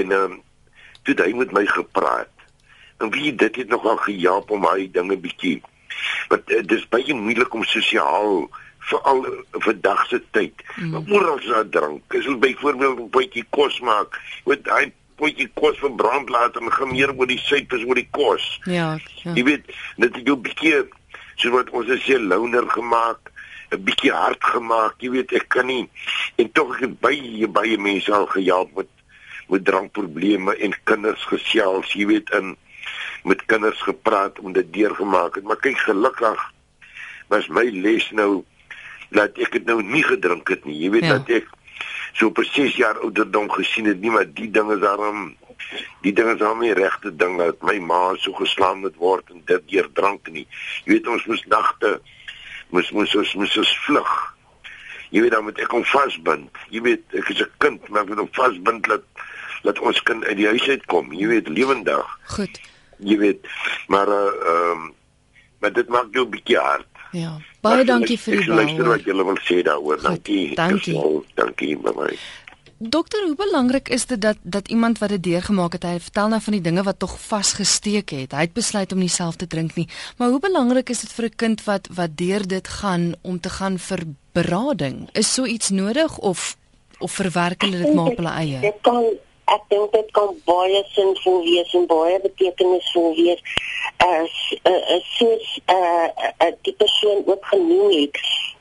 En 0.00 0.14
ehm 0.16 0.36
um, 0.36 0.38
toe 1.08 1.16
hy 1.16 1.32
met 1.32 1.52
my 1.56 1.64
gepraat. 1.66 2.32
En 3.00 3.08
wie 3.14 3.32
dit 3.32 3.56
het 3.56 3.70
nogal 3.72 3.96
gehelp 4.04 4.50
om 4.52 4.66
hy 4.68 4.90
dinge 4.92 5.16
bietjie. 5.16 5.60
Want 6.28 6.50
uh, 6.52 6.60
dis 6.68 6.84
baie 6.92 7.16
moeilik 7.16 7.54
om 7.56 7.64
sosiaal 7.64 8.44
veral 8.90 9.24
vir 9.64 9.78
dag 9.80 10.02
se 10.10 10.20
tyd. 10.36 10.60
Mm. 10.76 10.92
Maar 10.92 11.14
oral 11.16 11.40
is 11.40 11.48
daar 11.48 11.68
drank. 11.72 12.04
Jy 12.12 12.36
byvoorbeeld 12.44 13.00
'n 13.00 13.10
potjie 13.16 13.46
kos 13.56 13.80
maak, 13.80 14.20
met 14.44 14.68
hy 14.68 14.92
potjie 15.20 15.48
kos 15.60 15.78
vir 15.82 15.92
brand 16.00 16.30
laat 16.32 16.56
en 16.60 16.72
gemeer 16.72 17.12
oor 17.14 17.28
die 17.30 17.40
suikers 17.40 17.84
oor 17.88 18.00
die 18.00 18.08
kos. 18.10 18.46
Ja, 18.64 18.94
ja. 19.22 19.34
Jy 19.36 19.44
weet, 19.48 19.74
dit 20.00 20.16
het 20.16 20.26
jou 20.26 20.38
bietjie 20.40 20.80
so 21.40 21.52
wat 21.54 21.70
ons 21.76 21.92
sê 22.04 22.18
loner 22.20 22.66
gemaak 22.68 23.30
'n 23.70 23.84
bietjie 23.86 24.12
hard 24.12 24.44
gemaak, 24.44 24.96
jy 24.98 25.10
weet 25.14 25.32
ek 25.32 25.48
kan 25.54 25.66
nie 25.66 25.84
en 26.36 26.48
tog 26.52 26.80
ek 26.82 26.96
baie 27.00 27.46
baie 27.46 27.78
mense 27.78 28.12
al 28.12 28.26
gehelp 28.26 28.74
met 28.76 28.90
met 29.50 29.64
drankprobleme 29.66 30.54
en 30.62 30.74
kinders 30.84 31.22
gesels, 31.26 31.92
jy 31.98 32.06
weet 32.06 32.30
in 32.38 32.56
met 33.26 33.42
kinders 33.50 33.80
gepraat 33.82 34.38
om 34.38 34.52
dit 34.54 34.72
deurgemaak 34.72 35.34
het, 35.34 35.44
maar 35.44 35.58
kyk 35.58 35.78
gelukkig 35.86 36.44
was 37.30 37.48
my 37.48 37.66
les 37.70 38.06
nou 38.10 38.44
dat 39.14 39.38
ek 39.42 39.58
dit 39.58 39.66
nou 39.66 39.80
nie 39.82 40.02
gedrink 40.06 40.48
het 40.48 40.64
nie. 40.66 40.76
Jy 40.84 40.90
weet 40.96 41.06
ja. 41.06 41.18
dat 41.18 41.30
ek 41.40 41.50
so 42.12 42.26
op 42.26 42.40
6 42.42 42.76
jaar 42.76 42.98
ouderdom 42.98 43.50
gesien 43.50 43.84
het 43.84 44.00
nie, 44.00 44.10
maar 44.10 44.26
die 44.26 44.50
dinge 44.50 44.74
is 44.74 44.80
daarom 44.80 45.30
die 46.04 46.12
dinge 46.12 46.34
is 46.34 46.42
hom 46.44 46.62
nie 46.64 46.72
regte 46.76 47.12
ding 47.16 47.36
dat 47.40 47.62
my 47.66 47.76
ma 47.84 48.00
so 48.18 48.32
geslaan 48.38 48.82
moet 48.84 48.96
word 49.00 49.30
en 49.34 49.42
dit 49.48 49.66
deur 49.74 49.88
drank 49.98 50.28
nie. 50.32 50.46
Jy 50.84 50.96
weet 50.96 51.10
ons 51.12 51.26
moes 51.30 51.42
nagte 51.52 51.98
moes 52.74 52.90
moes 52.96 53.14
ons 53.22 53.34
moes 53.40 53.56
ons 53.62 53.72
vlug. 53.86 54.12
Jy 55.10 55.24
weet 55.24 55.34
dan 55.34 55.44
moet 55.46 55.60
ek 55.62 55.74
hom 55.74 55.84
vasbind. 55.90 56.62
Jy 56.74 56.82
weet 56.86 57.18
ek 57.18 57.30
is 57.34 57.42
'n 57.42 57.52
kind, 57.58 57.88
maar 57.88 58.02
ek 58.02 58.12
moet 58.12 58.24
hom 58.24 58.34
vasbind 58.40 58.88
dat 58.88 59.04
dat 59.62 59.78
ons 59.78 60.02
kind 60.02 60.24
uit 60.24 60.36
die 60.36 60.48
huis 60.48 60.68
uitkom. 60.68 61.12
Jy 61.12 61.26
weet 61.28 61.48
lewendig. 61.48 62.06
Goed. 62.36 62.60
Jy 62.98 63.18
weet 63.18 63.46
maar 63.88 64.08
uh, 64.08 64.14
ehm 64.14 64.56
uh, 64.56 64.70
um, 64.72 64.94
maar 65.60 65.72
dit 65.72 65.88
maak 65.88 66.08
jou 66.16 66.24
bietjie 66.24 66.56
hard. 66.56 66.89
Ja. 67.12 67.38
Baie 67.60 67.84
dankie 67.84 68.18
vir 68.18 68.36
die 68.36 68.46
bel. 68.46 68.58
Ek 68.58 68.66
luister 68.66 68.88
wat 68.88 69.08
jy 69.08 69.14
wil 69.18 69.40
sê 69.46 69.62
daaroor. 69.66 70.00
Dankie. 70.02 70.54
Dankie. 70.54 70.96
Dankie, 71.34 71.76
bye. 71.76 72.16
Dokter, 72.80 73.26
hoe 73.26 73.36
belangrik 73.36 73.90
is 73.92 74.06
dit 74.06 74.20
dat 74.20 74.38
dat 74.42 74.68
iemand 74.68 74.98
wat 74.98 75.08
dit 75.12 75.22
deurgemaak 75.22 75.72
het, 75.76 75.82
hy 75.84 75.98
vertel 76.00 76.30
nou 76.32 76.40
van 76.40 76.54
die 76.56 76.62
dinge 76.64 76.82
wat 76.82 76.98
tog 76.98 77.18
vasgesteek 77.20 78.14
het. 78.16 78.32
Hy 78.32 78.46
het 78.46 78.54
besluit 78.56 78.92
om 78.92 79.02
nie 79.02 79.10
self 79.12 79.36
te 79.36 79.46
drink 79.46 79.74
nie. 79.76 79.84
Maar 80.16 80.32
hoe 80.32 80.40
belangrik 80.40 80.88
is 80.88 81.00
dit 81.04 81.12
vir 81.12 81.24
'n 81.28 81.36
kind 81.36 81.64
wat 81.64 81.88
wat 81.92 82.16
deur 82.16 82.46
dit 82.46 82.68
gaan 82.68 83.14
om 83.20 83.40
te 83.40 83.50
gaan 83.50 83.78
vir 83.78 84.00
berading? 84.32 85.08
Is 85.12 85.34
so 85.34 85.44
iets 85.44 85.68
nodig 85.68 86.18
of 86.18 86.56
of 86.98 87.12
verwerk 87.12 87.62
hulle 87.62 87.84
dit 87.84 87.94
maar 87.94 88.06
op 88.06 88.16
hulle 88.16 88.32
eie? 88.32 88.60
Dit 88.60 88.80
kan 88.80 89.04
ek 89.56 89.62
dink 89.72 89.92
dit 89.92 90.10
kan 90.16 90.34
baie 90.46 90.82
sinvol 90.94 91.42
wees 91.46 91.74
en 91.74 91.86
baie 91.90 92.20
betekenisvol 92.26 93.14
wees 93.18 93.42
as 94.06 94.36
'n 94.52 94.72
uh, 94.72 94.82
uh, 94.94 95.02
soos 95.16 95.48
'n 95.58 95.74
uh, 95.74 96.08
uh, 96.46 96.54
die 96.62 96.76
persoon 96.82 97.22
ook 97.26 97.44
genoem 97.52 97.90
het 97.90 98.16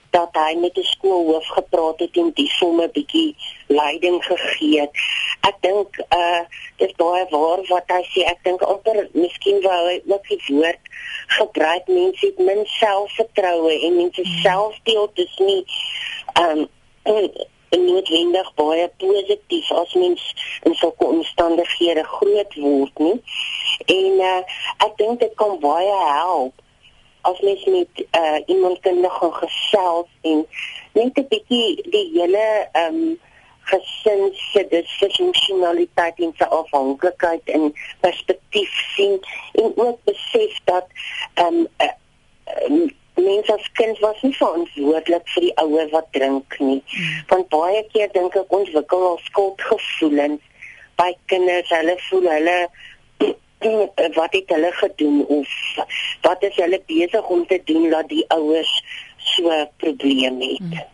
dat 0.09 0.29
hy 0.33 0.55
met 0.57 0.73
die 0.73 0.85
skoolhoof 0.85 1.47
gepraat 1.47 1.99
het 1.99 2.17
en 2.17 2.31
die 2.33 2.49
somme 2.49 2.89
bietjie 2.89 3.35
leiding 3.67 4.17
gegee 4.25 4.79
het. 4.81 5.03
Ek 5.47 5.57
dink 5.61 5.99
uh 6.15 6.41
dis 6.81 6.93
baie 6.97 7.25
waar 7.29 7.61
wat 7.69 7.93
hy 7.93 8.01
sê. 8.09 8.25
Ek 8.31 8.41
dink 8.47 8.63
amper 8.65 9.07
miskien 9.13 9.61
wou 9.65 9.79
hy 9.89 9.99
ook 10.07 10.25
die 10.31 10.41
woord 10.47 10.91
gebruik 11.37 11.87
mense 11.87 12.25
het 12.25 12.41
min 12.49 12.65
selfvertroue 12.79 13.75
en 13.85 13.95
mense 14.01 14.25
hmm. 14.25 14.41
selfbeeld 14.41 15.23
is 15.25 15.37
nie 15.45 15.61
um 16.41 16.67
noodwendig 17.69 18.53
baie 18.55 18.87
positief 18.97 19.71
as 19.71 19.93
mens 19.93 20.23
in 20.63 20.75
sulke 20.75 21.05
omstandighede 21.05 22.03
groot 22.03 22.55
word 22.55 22.99
nie. 22.99 23.21
En 23.85 24.19
uh 24.31 24.41
ek 24.85 24.97
dink 24.97 25.19
dit 25.19 25.33
kan 25.35 25.59
baie 25.59 25.95
help 26.09 26.53
as 27.21 27.39
mens 27.39 27.65
met 27.65 28.05
uh, 28.11 28.39
iemand 28.45 28.79
kundig 28.79 29.17
gaan 29.17 29.33
gesels 29.33 30.07
en 30.21 30.45
net 30.93 31.17
'n 31.17 31.27
bietjie 31.29 31.89
die 31.93 32.09
hele 32.13 32.45
ehm 32.71 32.95
um, 32.95 33.19
gesin 33.69 34.29
se 34.33 34.67
disfunksionaliteit 34.69 36.19
en 36.19 36.33
se 36.37 36.47
afhanklikheid 36.47 37.41
in 37.45 37.75
perspektief 37.99 38.71
sien 38.95 39.19
en 39.51 39.71
ook 39.75 39.99
besef 40.03 40.59
dat 40.63 40.85
ehm 41.33 41.45
um, 41.53 41.67
uh, 41.77 41.93
uh, 42.69 42.89
mens 43.23 43.49
as 43.49 43.71
kind 43.79 43.99
was 43.99 44.21
nie 44.21 44.35
verantwoordelik 44.37 45.25
vir 45.33 45.47
die 45.47 45.55
ouer 45.63 45.89
wat 45.93 46.11
drink 46.11 46.59
nie. 46.59 46.81
Hmm. 46.85 47.17
Want 47.31 47.49
baie 47.53 47.83
keer 47.93 48.11
dink 48.13 48.35
ek 48.35 48.55
ontwikkel 48.59 49.05
ons 49.13 49.25
skuldgevoelens 49.31 50.41
by 50.99 51.09
kinders. 51.31 51.71
Hulle 51.73 51.97
voel 52.09 52.29
hulle 52.35 52.57
wat 54.19 54.37
het 54.37 54.55
hulle 54.55 54.71
gedoen 54.81 55.25
of 55.39 55.57
wat 56.27 56.43
is 56.47 56.55
hulle 56.55 56.81
besig 56.87 57.33
om 57.35 57.45
te 57.47 57.59
doen 57.65 57.89
dat 57.89 58.09
die 58.09 58.25
ouers 58.35 58.71
so 59.17 59.49
'n 59.49 59.67
probleem 59.77 60.41
het. 60.41 60.57
Hmm. 60.57 60.87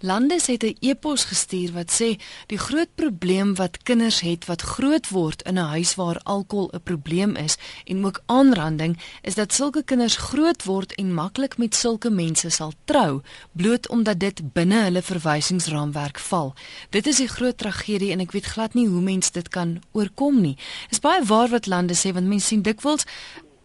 Landes 0.00 0.46
het 0.46 0.62
'n 0.62 0.76
e-pos 0.80 1.24
gestuur 1.24 1.72
wat 1.72 1.90
sê 1.90 2.20
die 2.46 2.58
groot 2.58 2.88
probleem 2.94 3.54
wat 3.54 3.82
kinders 3.82 4.20
het 4.20 4.44
wat 4.44 4.62
groot 4.62 5.08
word 5.08 5.42
in 5.42 5.58
'n 5.58 5.72
huis 5.74 5.94
waar 5.94 6.20
alkohol 6.22 6.70
'n 6.72 6.82
probleem 6.82 7.36
is 7.36 7.56
en 7.84 8.04
ook 8.04 8.22
aanranding 8.26 8.98
is 9.22 9.34
dat 9.34 9.52
sulke 9.52 9.82
kinders 9.82 10.16
groot 10.16 10.64
word 10.64 10.94
en 10.94 11.14
maklik 11.14 11.58
met 11.58 11.74
sulke 11.74 12.10
mense 12.10 12.50
sal 12.50 12.72
trou 12.84 13.22
bloot 13.52 13.88
omdat 13.88 14.20
dit 14.20 14.52
binne 14.52 14.82
hulle 14.82 15.02
verwysingsraamwerk 15.02 16.18
val. 16.18 16.54
Dit 16.90 17.06
is 17.06 17.20
'n 17.20 17.26
groot 17.26 17.58
tragedie 17.58 18.10
en 18.12 18.20
ek 18.20 18.32
weet 18.32 18.46
glad 18.46 18.74
nie 18.74 18.88
hoe 18.88 19.00
mense 19.00 19.32
dit 19.32 19.48
kan 19.48 19.82
oorkom 19.92 20.40
nie. 20.40 20.56
Is 20.90 21.00
baie 21.00 21.24
waar 21.24 21.48
wat 21.48 21.66
Lande 21.66 21.94
sê 21.94 22.12
want 22.12 22.26
mense 22.26 22.46
sien 22.46 22.62
dikwels 22.62 23.04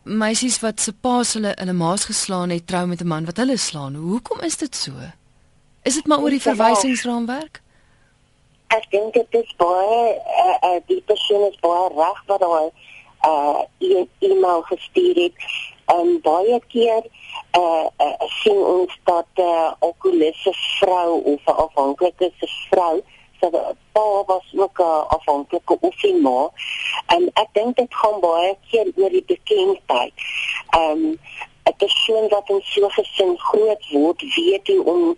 meisies 0.04 0.60
wat 0.60 0.80
se 0.82 0.94
paas 0.94 1.34
hulle 1.34 1.52
hulle 1.56 1.74
maas 1.74 2.06
geslaan 2.06 2.50
het 2.50 2.68
trou 2.68 2.88
met 2.88 3.02
'n 3.02 3.08
man 3.08 3.26
wat 3.26 3.38
hulle 3.38 3.58
slaan. 3.58 3.96
Hoekom 3.96 4.40
is 4.40 4.58
dit 4.58 4.76
so? 4.76 4.92
Is 5.84 5.94
dit 5.94 6.08
maar 6.08 6.22
oor 6.22 6.30
die 6.30 6.42
verwysingsraamwerk? 6.42 7.62
Ek 8.68 8.86
dink 8.90 9.14
dit 9.14 9.38
is 9.42 9.54
baie 9.60 10.02
uh, 10.16 10.58
uh, 10.68 10.80
die 10.88 11.02
persoon 11.10 11.48
is 11.50 11.58
baie 11.64 11.88
reg 11.96 12.20
wat 12.30 12.44
hy 12.46 12.66
uh 13.30 13.62
e 13.78 14.06
e-mail 14.26 14.62
gestuur 14.70 15.18
het 15.18 15.48
en 15.94 16.20
baie 16.26 16.60
keer 16.74 17.04
uh, 17.58 17.88
uh 18.06 18.30
sien 18.42 18.58
ons 18.58 18.94
dat 19.10 19.28
'n 19.38 19.42
uh, 19.42 19.72
okulisse 19.80 20.54
vrou 20.80 21.22
of 21.34 21.42
'n 21.46 21.58
afhanklike 21.66 22.32
vrou 22.70 23.02
se 23.40 23.50
pa 23.92 24.06
was 24.26 24.48
ook 24.56 24.80
'n 24.80 25.08
afhanklike 25.18 25.78
oefenma 25.82 26.50
en 27.06 27.30
ek 27.34 27.50
dink 27.54 27.76
dit 27.76 27.94
gaan 27.94 28.20
baie 28.20 28.58
keer 28.70 28.88
oor 28.96 29.10
die 29.10 29.26
bekendheid. 29.34 30.14
Um 30.78 31.20
'n 31.70 31.76
persoon 31.78 32.30
wat 32.30 32.50
in 32.50 32.62
so 32.64 32.86
'n 32.86 32.92
gesin 32.92 33.38
groot 33.38 33.84
word, 33.90 34.22
weet 34.36 34.68
hoe 34.68 34.84
om 34.86 35.18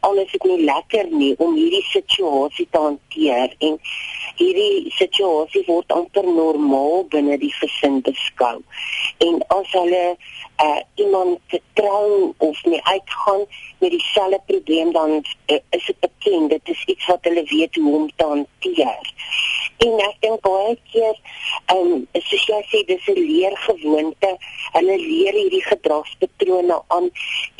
Alles 0.00 0.32
is 0.32 0.44
nie 0.48 0.64
lekker 0.64 1.10
nie 1.12 1.34
om 1.38 1.54
hierdie 1.54 1.84
situasie 1.90 2.66
te 2.70 2.78
hanteer 2.78 3.54
en 3.58 3.78
hierdie 4.38 4.92
situasie 4.96 5.64
word 5.66 5.92
amper 5.92 6.24
normaal 6.24 7.04
binne 7.12 7.36
die 7.40 7.52
gesin 7.58 8.00
beskou. 8.06 8.56
En 9.26 9.42
as 9.56 9.72
hulle 9.76 10.04
uh, 10.64 10.80
iemand 10.94 11.38
vertrou 11.52 12.32
of 12.38 12.64
nie 12.64 12.80
uitgaan 12.82 13.44
met 13.78 13.90
dieselfde 13.90 14.40
probleem 14.46 14.92
dan 14.92 15.10
uh, 15.20 15.58
is 15.70 15.86
dit 15.86 16.00
bekend 16.00 16.50
dit 16.50 16.74
is 16.74 16.84
iets 16.84 17.06
wat 17.06 17.24
hulle 17.28 17.44
weet 17.44 17.74
hoe 17.74 17.94
om 17.96 18.10
te 18.16 18.24
hanteer. 18.24 19.14
En 19.80 20.00
ek 20.04 20.16
dink 20.20 20.42
baie 20.44 20.74
keer 20.92 21.14
ehm 21.72 21.92
um, 21.92 22.00
soos 22.12 22.42
jy 22.50 22.58
sê 22.68 22.80
dis 22.88 23.06
'n 23.08 23.16
leergewoonte. 23.16 24.32
Hulle 24.74 24.96
leer 25.00 25.38
hierdie 25.38 25.62
gedragspatrone 25.64 26.76
aan 26.96 27.06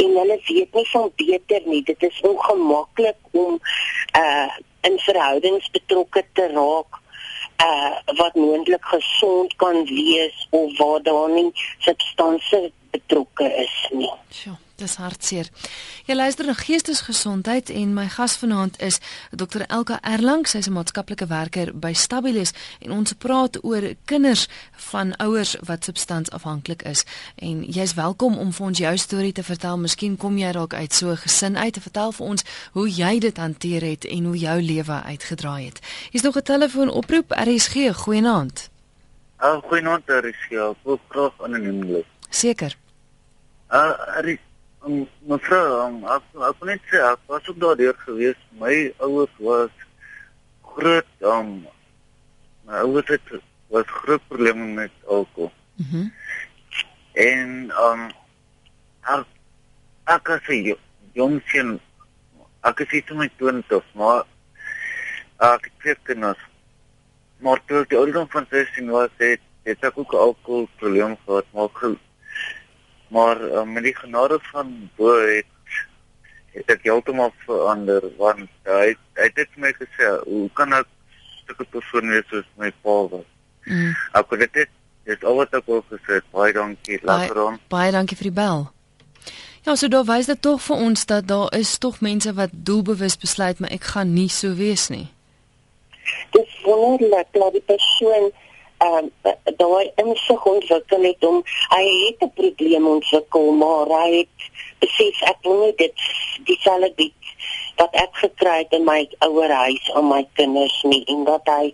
en 0.04 0.18
hulle 0.20 0.36
weet 0.48 0.74
nie 0.78 0.88
van 0.92 1.08
beter 1.22 1.62
nie. 1.64 1.82
Dit 1.82 2.02
is 2.10 2.20
ongemaklik 2.30 3.16
om 3.30 3.60
uh 4.18 4.50
in 4.88 4.96
verhoudings 4.98 5.70
betrokke 5.70 6.24
te 6.32 6.46
raak 6.54 7.00
uh 7.64 8.16
wat 8.16 8.34
moontlik 8.34 8.84
gesond 8.94 9.56
kan 9.56 9.84
wees 9.84 10.46
of 10.50 10.78
waar 10.78 11.02
daar 11.02 11.30
nie 11.30 11.50
substansie 11.78 12.72
betrokke 12.90 13.54
is 13.66 13.76
nie. 13.92 14.12
Sjoe. 14.30 14.56
Dis 14.80 14.96
hartseer. 14.96 15.48
Jy 16.08 16.14
luister 16.16 16.46
na 16.48 16.54
Geestesgesondheid 16.56 17.68
en 17.74 17.90
my 17.92 18.06
gas 18.08 18.38
vanaand 18.40 18.78
is 18.80 18.96
Dr 19.28 19.66
Elka 19.68 19.98
Erlang, 20.00 20.46
sy's 20.48 20.68
'n 20.68 20.72
maatskaplike 20.72 21.26
werker 21.28 21.74
by 21.74 21.92
Stabilis 21.92 22.52
en 22.80 22.90
ons 22.92 23.12
praat 23.12 23.64
oor 23.64 23.82
kinders 24.04 24.48
van 24.90 25.16
ouers 25.16 25.56
wat 25.68 25.84
substansafhanklik 25.84 26.82
is. 26.82 27.04
En 27.36 27.62
jy's 27.62 27.94
welkom 27.94 28.38
om 28.38 28.52
vir 28.52 28.66
ons 28.66 28.78
jou 28.78 28.96
storie 28.96 29.32
te 29.32 29.42
vertel. 29.42 29.78
Miskien 29.78 30.16
kom 30.16 30.38
jy 30.38 30.52
dalk 30.52 30.74
uit 30.74 30.92
so 30.94 31.10
'n 31.10 31.16
gesin 31.16 31.56
uit 31.56 31.72
te 31.72 31.80
vertel 31.80 32.12
vir 32.12 32.26
ons 32.26 32.44
hoe 32.72 32.88
jy 32.88 33.18
dit 33.18 33.36
hanteer 33.36 33.82
het 33.82 34.04
en 34.04 34.24
hoe 34.24 34.36
jou 34.36 34.62
lewe 34.62 35.02
uitgedraai 35.02 35.64
het. 35.64 35.80
Hier's 36.10 36.24
nog 36.24 36.36
'n 36.36 36.42
telefoonoproep. 36.42 37.30
RSG, 37.30 37.92
goeienaand. 37.92 38.70
Ah, 39.36 39.62
goeienaand 39.62 40.04
RSG. 40.06 40.50
Ek 40.52 40.76
wil 40.82 41.00
graag 41.08 41.32
anoniem 41.42 41.80
bly. 41.80 42.04
Seker. 42.30 42.76
Ah, 43.68 44.18
uh, 44.24 44.36
Um, 44.84 45.08
mevrou, 45.28 45.66
um, 45.84 45.98
ek 46.08 46.22
ek 46.48 46.62
net 46.64 46.86
sê 46.88 47.00
ek 47.04 47.20
was 47.28 47.48
ook 47.48 47.58
daardeur 47.60 47.96
gewees. 48.06 48.38
My 48.60 48.74
ouers 49.04 49.34
was 49.38 49.70
groot 50.62 51.10
um 51.20 51.66
my 52.64 52.80
ouers 52.86 53.08
het 53.12 53.34
was 53.68 53.84
groot 54.00 54.22
probleme 54.28 54.72
met 54.80 54.92
alkohol. 55.06 55.52
Mhm. 55.76 56.06
Mm 56.06 56.10
en 57.20 57.72
um 57.84 58.02
ek 59.14 59.26
ek 60.06 60.28
as 60.30 60.48
'n 60.48 60.76
jong 61.14 61.40
seun 61.50 61.80
ek 62.62 62.80
is 62.80 62.92
iets 62.92 63.10
met 63.10 63.32
20, 63.38 63.84
maar 63.94 64.24
ek 65.40 65.64
het 65.64 65.72
twee 65.80 65.96
kinders. 66.02 66.38
Maar 67.38 67.60
toe 67.66 67.84
die 67.88 67.98
ouderdom 67.98 68.28
van 68.28 68.46
16 68.50 68.90
was, 68.90 69.10
het, 69.16 69.40
het 69.62 69.84
ek 69.84 69.98
ook 69.98 70.12
alkohol 70.12 70.68
probleem 70.76 71.16
gehad, 71.24 71.46
maar 71.52 71.68
goed 71.72 71.98
maar 73.10 73.40
uh, 73.42 73.62
met 73.66 73.86
die 73.88 73.96
genade 73.96 74.38
van 74.52 74.90
bo 74.96 75.14
het 75.18 75.46
het 76.54 76.72
ek 76.74 76.86
heeltemal 76.86 77.30
verander 77.44 78.06
want 78.18 78.48
hy 78.66 78.94
hy 79.18 79.26
het 79.26 79.36
dit 79.38 79.54
vir 79.54 79.64
my 79.66 79.72
gesê 79.76 80.10
hoe 80.24 80.48
kan 80.58 80.74
ek 80.78 80.88
sulke 81.46 81.66
persoon 81.76 82.10
wees 82.14 82.26
soos 82.30 82.48
my 82.58 82.70
pa 82.82 82.96
was? 83.12 83.26
Mm. 83.66 83.94
ek 84.18 84.36
het 84.38 84.52
dit 84.58 84.76
dit 85.10 85.24
al 85.26 85.40
wat 85.40 85.54
ek 85.58 85.66
wou 85.70 85.80
gesê 85.90 86.20
baie 86.34 86.52
dankie. 86.54 86.98
Later 87.06 87.42
on 87.46 87.58
baie 87.72 87.94
dankie 87.94 88.18
vir 88.18 88.30
die 88.30 88.38
bel. 88.40 88.68
Ja 89.66 89.76
so 89.76 89.90
daar 89.92 90.06
wys 90.08 90.30
dit 90.30 90.42
tog 90.42 90.62
vir 90.66 90.84
ons 90.88 91.06
dat 91.06 91.26
daar 91.30 91.50
is 91.58 91.78
tog 91.78 92.00
mense 92.00 92.34
wat 92.34 92.54
doelbewus 92.54 93.18
besluit 93.20 93.60
maar 93.60 93.74
ek 93.74 93.90
gaan 93.94 94.14
nie 94.14 94.30
so 94.30 94.54
wees 94.58 94.88
nie. 94.90 95.08
Dis 96.34 96.54
wonderlik 96.64 97.28
dat 97.34 97.52
die 97.58 97.66
persoon 97.66 98.30
uh, 98.80 99.02
daai 99.56 99.92
insig 100.02 100.44
ontwikkel 100.44 101.02
het 101.02 101.24
om 101.24 101.42
hy 101.76 101.84
het 102.06 102.22
'n 102.24 102.32
probleem 102.34 102.86
ontwikkel 102.86 103.52
maar 103.62 103.86
hy 104.02 104.10
het 104.18 104.50
besef 104.78 105.22
ek 105.32 105.38
wil 105.42 105.58
nie 105.64 105.74
dit 105.76 106.06
dieselfde 106.44 106.92
bied 106.96 107.14
wat 107.76 107.94
ek 108.04 108.14
gekry 108.22 108.56
het 108.62 108.72
in 108.78 108.84
my 108.84 109.08
ouer 109.26 109.52
huis 109.64 109.92
aan 109.92 110.08
my 110.08 110.22
kinders 110.32 110.82
nie 110.82 111.04
en 111.04 111.24
dat 111.24 111.46
hy 111.56 111.72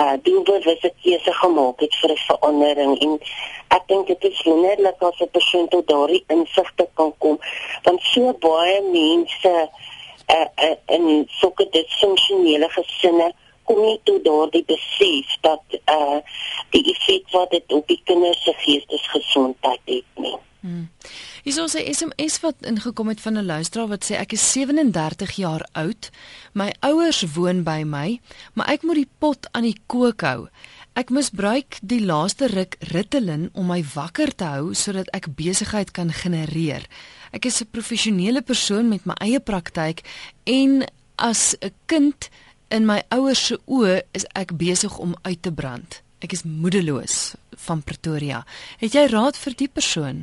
uh 0.00 0.02
eh, 0.02 0.18
doelbewus 0.22 0.82
'n 0.82 0.94
keuse 1.02 1.32
gemaak 1.32 1.80
het 1.80 1.94
vir 2.00 2.10
'n 2.10 2.24
verandering 2.26 2.92
en 3.04 3.12
ek 3.76 3.82
dink 3.86 4.06
dit 4.06 4.24
is 4.24 4.42
wonderlik 4.42 5.02
as 5.02 5.20
'n 5.20 5.30
persoon 5.30 5.68
tot 5.68 5.88
daardie 5.88 6.24
insigte 6.26 6.88
kan 6.94 7.12
kom 7.18 7.38
want 7.82 8.00
so 8.02 8.32
baie 8.32 8.80
mense 8.82 9.54
uh, 10.36 10.48
uh 10.66 10.76
in 10.86 11.28
sulke 11.40 11.68
disfunksionele 11.70 12.68
gesinne 12.68 13.32
kom 13.64 13.80
nie 13.80 14.00
toe 14.04 14.18
daardie 14.22 14.64
besef 14.64 15.36
dat 15.40 15.62
eh 15.84 15.94
uh, 15.94 16.18
die 16.70 16.84
effek 16.94 17.30
wat 17.30 17.50
dit 17.50 17.72
op 17.72 17.86
die 17.88 18.00
kinders 18.04 18.42
se 18.44 18.54
geestesgesondheid 18.64 19.80
het 19.84 20.04
nie. 20.16 20.38
Hmm. 20.62 20.90
Is 21.42 21.58
ons 21.58 21.74
'n 21.74 21.94
SMS 21.94 22.40
wat 22.40 22.54
ingekom 22.60 23.08
het 23.08 23.20
van 23.20 23.38
'n 23.38 23.44
luisteraar 23.44 23.88
wat 23.88 24.04
sê 24.04 24.14
ek 24.14 24.32
is 24.32 24.52
37 24.52 25.30
jaar 25.36 25.68
oud. 25.72 26.10
My 26.52 26.74
ouers 26.80 27.24
woon 27.34 27.62
by 27.62 27.82
my, 27.84 28.20
maar 28.54 28.68
ek 28.68 28.82
moet 28.82 28.94
die 28.94 29.10
pot 29.18 29.48
aan 29.50 29.62
die 29.62 29.80
kook 29.86 30.20
hou. 30.20 30.48
Ek 30.92 31.10
misbruik 31.10 31.78
die 31.82 32.04
laaste 32.04 32.46
ruk 32.46 32.76
Ritalin 32.78 33.50
om 33.52 33.66
my 33.66 33.84
wakker 33.94 34.34
te 34.34 34.44
hou 34.44 34.74
sodat 34.74 35.08
ek 35.10 35.34
besigheid 35.34 35.90
kan 35.90 36.12
genereer. 36.12 36.86
Ek 37.32 37.44
is 37.44 37.60
'n 37.60 37.70
professionele 37.70 38.42
persoon 38.42 38.88
met 38.88 39.04
my 39.04 39.14
eie 39.14 39.40
praktyk 39.40 40.00
en 40.44 40.84
as 41.16 41.56
'n 41.60 41.72
kind 41.86 42.28
in 42.72 42.86
my 42.88 43.02
ouers 43.12 43.40
se 43.50 43.58
oë 43.68 44.00
is 44.16 44.24
ek 44.38 44.54
besig 44.56 44.94
om 44.98 45.12
uit 45.28 45.40
te 45.44 45.52
brand. 45.52 46.00
Ek 46.24 46.32
is 46.32 46.44
moedeloos 46.46 47.34
van 47.66 47.82
Pretoria. 47.84 48.42
Het 48.80 48.96
jy 48.96 49.02
raad 49.12 49.36
vir 49.36 49.56
die 49.58 49.68
persoon? 49.68 50.22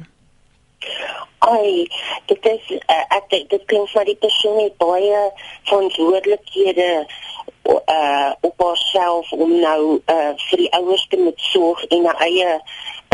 Ai, 1.46 1.86
dit 2.32 2.48
is 2.52 2.72
uh, 2.80 3.04
ek 3.16 3.30
dink 3.32 3.50
dit 3.54 3.66
klink 3.72 3.92
vir 3.94 4.10
die 4.10 4.18
persoon 4.24 4.58
het 4.64 4.76
baie 4.82 5.22
verantwoordelikhede 5.70 6.92
uh 7.70 8.32
op 8.48 8.64
haarself 8.64 9.30
om 9.36 9.52
nou 9.62 10.00
uh 10.00 10.32
vir 10.50 10.64
die 10.64 10.72
ouers 10.80 11.06
te 11.12 11.20
moet 11.22 11.42
sorg 11.52 11.84
en 11.94 12.08
'n 12.08 12.18
eie 12.28 12.50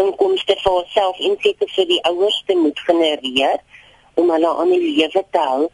inkomste 0.02 0.56
vir 0.64 0.72
haarself 0.78 1.20
en 1.20 1.36
seker 1.44 1.70
vir 1.76 1.88
die 1.92 2.02
ouers 2.12 2.40
te 2.48 2.56
moet 2.56 2.80
genereer 2.88 3.60
om 4.16 4.32
hulle 4.32 4.56
aan 4.62 4.72
die 4.72 4.84
lewe 4.96 5.26
te 5.32 5.44
hou. 5.50 5.70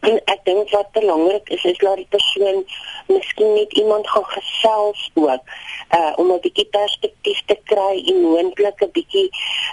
En 0.00 0.16
ek 0.24 0.44
dink 0.44 0.70
wat 0.70 0.92
belangrik 0.92 1.48
is 1.48 1.64
is 1.64 1.78
dat 1.78 1.96
die 1.96 2.06
persoon 2.08 2.62
miskien 3.06 3.52
net 3.52 3.72
iemand 3.72 4.08
gaan 4.08 4.24
gesels 4.24 5.10
ook 5.14 5.42
uh 5.96 6.12
om 6.16 6.32
'n 6.32 6.40
bietjie 6.40 6.68
perspektief 6.76 7.42
te 7.46 7.56
kry 7.64 8.02
en 8.12 8.20
moontlik 8.20 8.80
'n 8.84 8.90
bietjie 8.92 9.28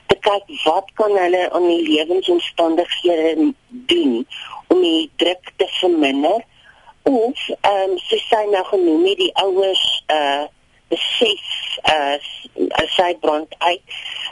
te 0.07 0.17
kyk 0.27 0.43
wat 0.63 0.91
kan 0.93 1.15
hulle 1.17 1.51
aan 1.51 1.67
die 1.67 1.83
lewensomstandighede 1.89 3.53
doen 3.69 4.27
om 4.67 4.81
die 4.81 5.11
druk 5.15 5.51
te 5.55 5.67
verminder. 5.79 6.43
Of 7.03 7.47
ehm 7.61 7.91
um, 7.91 7.97
soos 7.97 8.27
sy 8.27 8.43
nou 8.51 8.65
genoem 8.65 9.05
het 9.05 9.17
die 9.17 9.35
ouers 9.45 10.03
uh 10.17 10.43
besef 10.87 11.47
uh 11.93 12.19
as 12.81 12.91
sy 12.99 13.15
brand 13.15 13.55
uit. 13.57 13.81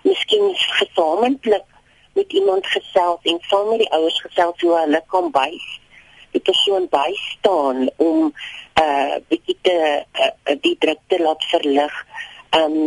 Miskien 0.03 0.51
gesamentlik 0.55 1.65
met 2.13 2.33
iemand 2.33 2.67
gesels 2.67 3.19
en 3.23 3.39
saam 3.47 3.69
met 3.69 3.79
die 3.79 3.91
ouers 3.91 4.21
gesels 4.21 4.61
hoe 4.61 4.77
hulle 4.79 5.03
kan 5.07 5.31
bys 5.31 5.83
die 6.35 6.43
persoon 6.43 6.87
bystaan 6.91 7.89
om 8.03 8.31
uh 8.81 9.15
bietjie 9.31 9.57
te 9.67 9.75
uh, 10.03 10.55
die 10.61 10.75
druk 10.83 11.01
te 11.11 11.19
laat 11.23 11.43
verlig. 11.51 11.99
Um 12.59 12.79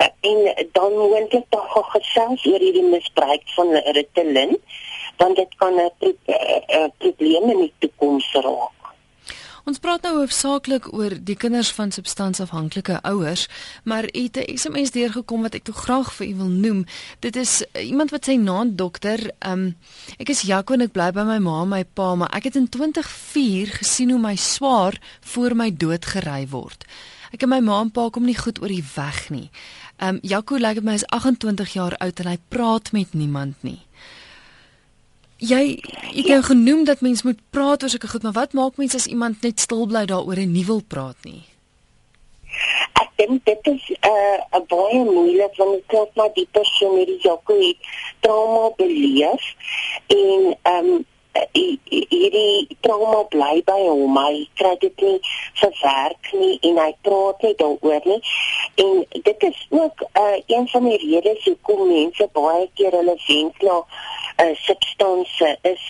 en 0.00 0.68
dan 0.72 0.94
moontlik 0.96 1.44
tog 1.52 1.74
gesels 1.92 2.44
oor 2.48 2.62
hierdie 2.62 2.86
misbruik 2.88 3.42
van 3.56 3.74
Ritalin 3.96 4.56
want 5.20 5.36
dit 5.36 5.56
kan 5.60 5.74
'n 5.76 5.90
pro 5.98 6.12
probleem 6.98 7.50
in 7.54 7.60
die 7.66 7.74
toekoms 7.78 8.32
raak. 8.32 8.79
Ons 9.68 9.78
praat 9.78 10.04
nou 10.06 10.14
hoofsaaklik 10.16 10.86
oor 10.96 11.12
die 11.20 11.36
kinders 11.36 11.68
van 11.76 11.92
substansafhanklike 11.92 13.00
ouers, 13.04 13.46
maar 13.84 14.08
het 14.12 14.36
'n 14.36 14.56
SMS 14.56 14.90
deurgekom 14.90 15.42
wat 15.42 15.54
ek 15.54 15.64
tog 15.64 15.76
graag 15.76 16.14
vir 16.14 16.26
u 16.26 16.34
wil 16.34 16.48
noem. 16.48 16.86
Dit 17.20 17.36
is 17.36 17.64
iemand 17.72 18.10
wat 18.10 18.28
sê 18.28 18.38
naam 18.38 18.76
dokter, 18.76 19.30
um, 19.46 19.76
ek 20.18 20.28
is 20.28 20.42
Jaco 20.42 20.74
en 20.74 20.80
ek 20.80 20.92
bly 20.92 21.10
by 21.10 21.22
my 21.22 21.38
ma 21.38 21.62
en 21.62 21.68
my 21.68 21.84
pa, 21.84 22.14
maar 22.14 22.30
ek 22.32 22.44
het 22.44 22.56
in 22.56 22.68
2004 22.68 23.66
gesien 23.66 24.10
hoe 24.10 24.20
my 24.20 24.36
swaar 24.36 25.00
voor 25.20 25.54
my 25.56 25.76
dood 25.76 26.04
gery 26.04 26.48
word. 26.48 26.84
Ek 27.32 27.42
en 27.42 27.48
my 27.48 27.60
ma 27.60 27.80
en 27.80 27.90
pa 27.90 28.08
kom 28.08 28.24
nie 28.24 28.38
goed 28.38 28.60
oor 28.62 28.68
die 28.68 28.84
weg 28.96 29.30
nie. 29.30 29.50
Um 29.98 30.18
Jaco 30.22 30.56
lyk 30.56 30.74
like 30.74 30.82
my 30.82 30.94
is 30.94 31.06
28 31.06 31.72
jaar 31.72 31.96
oud 31.96 32.20
en 32.20 32.26
hy 32.26 32.38
praat 32.48 32.92
met 32.92 33.12
niemand 33.12 33.62
nie. 33.62 33.86
Jy 35.40 35.80
ek 36.20 36.26
het 36.28 36.44
genoem 36.50 36.84
dat 36.84 37.00
mens 37.00 37.22
moet 37.24 37.38
praat 37.50 37.82
oor 37.82 37.88
sulke 37.88 38.08
goed, 38.08 38.22
maar 38.22 38.36
wat 38.36 38.52
maak 38.52 38.76
mense 38.76 38.96
as 38.96 39.06
iemand 39.08 39.40
net 39.42 39.60
stil 39.60 39.86
bly 39.88 40.04
daaroor 40.04 40.36
en 40.36 40.52
nie 40.52 40.66
wil 40.68 40.82
praat 40.84 41.16
nie? 41.24 41.46
Ek 43.00 43.08
dink 43.16 43.44
dit 43.48 43.70
is 43.72 43.84
'n 43.88 44.10
uh, 44.10 44.60
'n 44.60 44.66
baie 44.68 45.04
moeilik 45.04 45.56
want 45.56 45.72
dit 45.72 45.86
klop 45.86 46.10
maar 46.14 46.32
die 46.34 46.48
persoon 46.52 46.96
hierdie 46.96 47.22
Jaco 47.24 47.56
het 47.56 47.80
trauma 48.20 48.68
beleef 48.76 49.44
en 50.06 50.56
ehm 50.62 50.92
um, 50.92 51.06
hierdie 51.90 52.76
trauma 52.82 53.22
bly 53.30 53.62
by 53.66 53.78
hom. 53.80 54.16
Hy 54.18 54.48
kry 54.58 54.76
dit 54.80 55.04
nie 55.04 55.18
verwerk 55.60 56.32
nie 56.32 56.58
en 56.68 56.80
hy 56.82 56.90
praat 57.06 57.42
nie 57.46 57.54
daaroor 57.60 58.08
nie. 58.12 58.20
En 58.84 59.04
dit 59.28 59.46
is 59.50 59.66
ook 59.70 60.04
uh, 60.18 60.38
een 60.46 60.68
van 60.68 60.88
die 60.88 60.98
redes 60.98 61.44
hoekom 61.44 61.86
mense 61.88 62.28
baie 62.32 62.66
keer 62.74 62.96
hulle 62.98 63.16
wens 63.26 63.62
na 63.62 63.78
uh, 64.42 64.54
substansie 64.54 65.56
is 65.62 65.82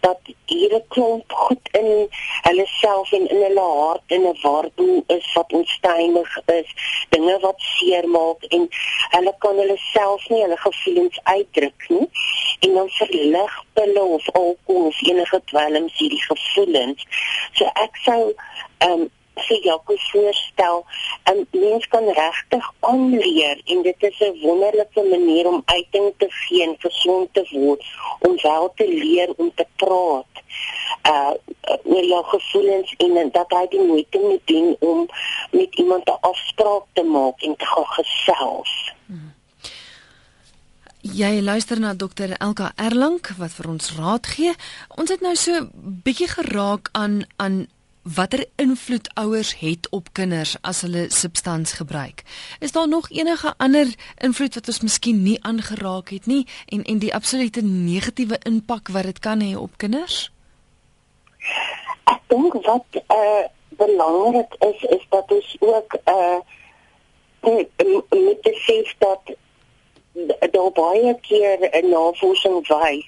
dat 0.00 0.18
hierdie 0.46 0.84
klomp 0.88 1.32
goed 1.32 1.68
in 1.80 2.08
hulle 2.42 2.66
self 2.66 3.12
en 3.12 3.28
in 3.28 3.42
hulle 3.42 3.66
hart 3.80 4.14
en 4.16 4.26
'n 4.28 4.38
waarboel 4.42 5.02
is 5.06 5.32
wat 5.32 5.52
onstuimig 5.52 6.38
is, 6.46 6.70
dinge 7.08 7.38
wat 7.40 7.60
seermaak 7.60 8.44
en 8.48 8.68
hulle 9.16 9.34
kan 9.38 9.56
hulle 9.56 9.78
self 9.92 10.28
nie 10.28 10.42
hulle 10.42 10.56
gevoelens 10.56 11.20
uitdruk 11.22 11.88
nie 11.88 12.08
en 12.60 12.74
dan 12.74 12.90
verlig 12.90 13.64
pille 13.72 14.02
of 14.02 14.30
alkohol 14.30 14.86
of 14.86 15.02
enige 15.02 15.40
dwelms 15.44 15.98
hierdie 15.98 16.22
gevoelens. 16.22 17.06
So 17.52 17.64
ek 17.64 18.02
sou 18.06 18.34
ehm 18.78 18.90
um, 18.92 19.10
jou 19.46 19.80
kon 19.84 19.98
voorstel, 19.98 20.84
'n 21.24 21.46
mens 21.50 21.86
kan 21.88 22.04
regtig 22.04 22.72
aanleer 22.80 23.60
en 23.64 23.82
dit 23.82 24.02
is 24.02 24.20
'n 24.20 24.38
wonderlike 24.42 25.02
manier 25.02 25.46
om 25.46 25.62
uiting 25.64 26.14
te 26.16 26.26
gee 26.28 26.62
en 26.62 26.76
gesond 26.78 27.28
te 27.32 27.46
word, 27.50 27.84
om 28.20 28.38
wel 28.42 28.72
te 28.74 28.88
leer 28.88 29.28
om 29.36 29.52
te 29.54 29.66
praat. 29.76 30.32
Uh 31.02 31.32
oor 31.84 32.04
jou 32.04 32.24
gevoelens 32.24 32.94
en 32.96 33.30
dat 33.32 33.50
hy 33.52 33.66
die 33.68 33.86
moeite 33.86 34.18
moet 34.18 34.46
doen 34.46 34.76
om 34.78 35.08
met 35.50 35.74
iemand 35.74 36.04
'n 36.08 36.20
afspraak 36.20 36.84
te 36.92 37.02
maak 37.02 37.40
en 37.40 37.56
te 37.56 37.66
gaan 37.66 37.86
gesels. 37.86 38.92
Hmm. 39.06 39.34
Jy 41.00 41.42
luister 41.42 41.80
na 41.80 41.94
dokter 41.94 42.36
Elka 42.36 42.72
Erlang 42.76 43.20
wat 43.38 43.52
vir 43.54 43.68
ons 43.68 43.92
raad 43.96 44.26
gee. 44.26 44.52
Ons 44.88 45.10
het 45.10 45.20
nou 45.20 45.34
so 45.36 45.68
bietjie 46.04 46.28
geraak 46.28 46.88
aan 46.92 47.22
aan 47.36 47.66
watter 48.14 48.46
invloed 48.56 49.10
ouers 49.14 49.58
het 49.58 49.88
op 49.90 50.08
kinders 50.12 50.56
as 50.60 50.80
hulle 50.80 51.04
substans 51.08 51.72
gebruik. 51.72 52.22
Is 52.58 52.72
daar 52.72 52.88
nog 52.88 53.10
enige 53.10 53.54
ander 53.56 53.94
invloed 54.16 54.54
wat 54.54 54.66
ons 54.66 54.80
miskien 54.80 55.22
nie 55.22 55.38
aangeraak 55.44 56.08
het 56.08 56.26
nie 56.26 56.46
en 56.66 56.84
en 56.84 56.98
die 56.98 57.14
absolute 57.14 57.62
negatiewe 57.62 58.38
impak 58.42 58.88
wat 58.88 59.02
dit 59.02 59.18
kan 59.18 59.40
hê 59.40 59.56
op 59.56 59.76
kinders? 59.76 60.30
Ek 62.04 62.20
dink 62.26 62.52
wat 62.52 63.02
uh 63.08 63.44
belangrik 63.78 64.54
is 64.58 64.82
is 64.82 65.04
dat 65.08 65.30
ons 65.30 65.56
ook 65.60 65.98
uh 66.04 66.38
met 67.40 68.42
die 68.42 68.56
sê 68.66 68.78
dat 68.98 69.36
daar 70.26 70.72
baie 70.72 71.14
keer 71.20 71.58
'n 71.70 71.88
navorsing 71.88 72.66
wys 72.68 73.06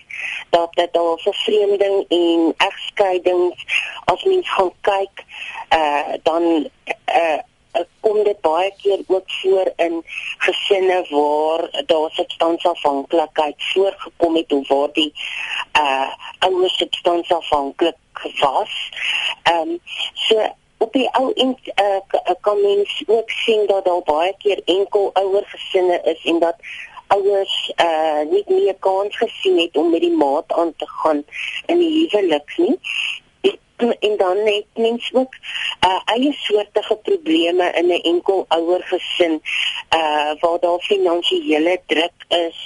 dat 0.51 0.73
dit 0.75 0.92
daar 0.92 1.18
vervreemding 1.18 2.05
en 2.09 2.55
egskeidings 2.57 3.64
as 4.05 4.25
mens 4.25 4.51
gaan 4.51 4.73
kyk 4.81 5.25
uh 5.75 6.12
dan 6.23 6.68
uh 7.14 7.40
kom 8.01 8.25
dit 8.25 8.40
baie 8.40 8.73
keer 8.83 9.01
ook 9.07 9.31
voor 9.31 9.73
in 9.77 10.03
gesinne 10.38 11.07
waar 11.11 11.85
daar 11.87 12.11
substansafhanklikheid 12.11 13.55
voorgekom 13.59 14.37
het 14.37 14.53
of 14.53 14.68
waar 14.68 14.92
die 14.92 15.12
uh 15.79 16.11
ouers 16.38 16.77
substansafhanklik 16.77 17.96
was. 18.40 18.90
Ehm 19.42 19.68
um, 19.68 19.81
so 20.14 20.53
op 20.79 20.92
die 20.92 21.09
ou 21.12 21.33
en 21.33 21.57
uh, 21.83 22.35
kan 22.40 22.61
mens 22.61 23.03
ook 23.07 23.31
sien 23.31 23.66
dat 23.66 23.85
daar 23.85 24.03
baie 24.03 24.35
keer 24.38 24.61
enkel 24.64 25.11
ouer 25.12 25.44
gesinne 25.46 26.01
is 26.03 26.25
en 26.25 26.38
dat 26.38 26.57
ouers 27.14 27.73
uh 27.77 28.23
nie 28.31 28.44
meer 28.46 28.77
kans 28.87 29.16
gesien 29.16 29.59
het 29.59 29.77
om 29.77 29.90
met 29.90 30.05
die 30.05 30.16
maat 30.16 30.53
aan 30.53 30.73
te 30.77 30.88
gaan 31.03 31.25
in 31.66 31.79
die 31.79 31.92
huwelik 31.99 32.55
nie. 32.57 32.79
En 33.81 34.16
dan 34.16 34.42
net 34.44 34.66
mens 34.75 35.11
ook 35.12 35.35
uh 35.87 36.01
eie 36.14 36.33
soortige 36.33 36.96
probleme 36.96 37.70
in 37.81 37.87
'n 37.87 38.03
enkel 38.12 38.44
ouer 38.49 38.83
gesin 38.83 39.40
uh 39.94 40.33
waar 40.40 40.61
daar 40.61 40.81
finansiële 40.81 41.81
druk 41.87 42.18
is 42.29 42.59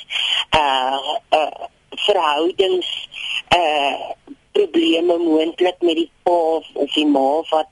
uh 0.57 0.99
uh 1.31 1.65
verhoudings 2.07 3.09
uh 3.57 4.11
probleme 4.57 5.17
moontlik 5.19 5.79
met 5.81 5.99
die 6.01 6.11
pa 6.23 6.39
of 6.85 6.93
die 6.95 7.07
ma 7.07 7.29
wat 7.51 7.71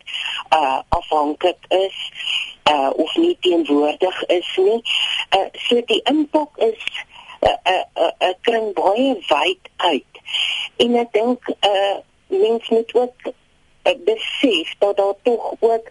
uh 0.59 0.79
afhanklik 0.99 1.67
is 1.69 1.99
uh 2.71 2.91
of 3.05 3.17
nie 3.17 3.37
teenwoordig 3.41 4.23
is 4.39 4.51
nie. 4.57 4.81
Uh 5.39 5.49
so 5.67 5.83
die 5.93 6.03
impak 6.15 6.59
is 6.71 6.83
'n 7.43 7.49
uh, 7.49 7.59
'n 7.75 7.85
uh, 8.03 8.07
'n 8.07 8.29
uh, 8.29 8.35
kring 8.41 8.73
baie 8.75 9.15
wyd 9.29 9.71
uit. 9.77 10.13
En 10.77 10.99
ek 11.05 11.13
dink 11.13 11.55
uh 11.73 11.97
mense 12.27 12.75
moet 12.75 12.95
ook 12.95 13.19
uh, 13.27 13.97
besef 14.05 14.75
dat 14.79 14.97
daar 14.97 15.15
tog 15.23 15.55
ook 15.61 15.91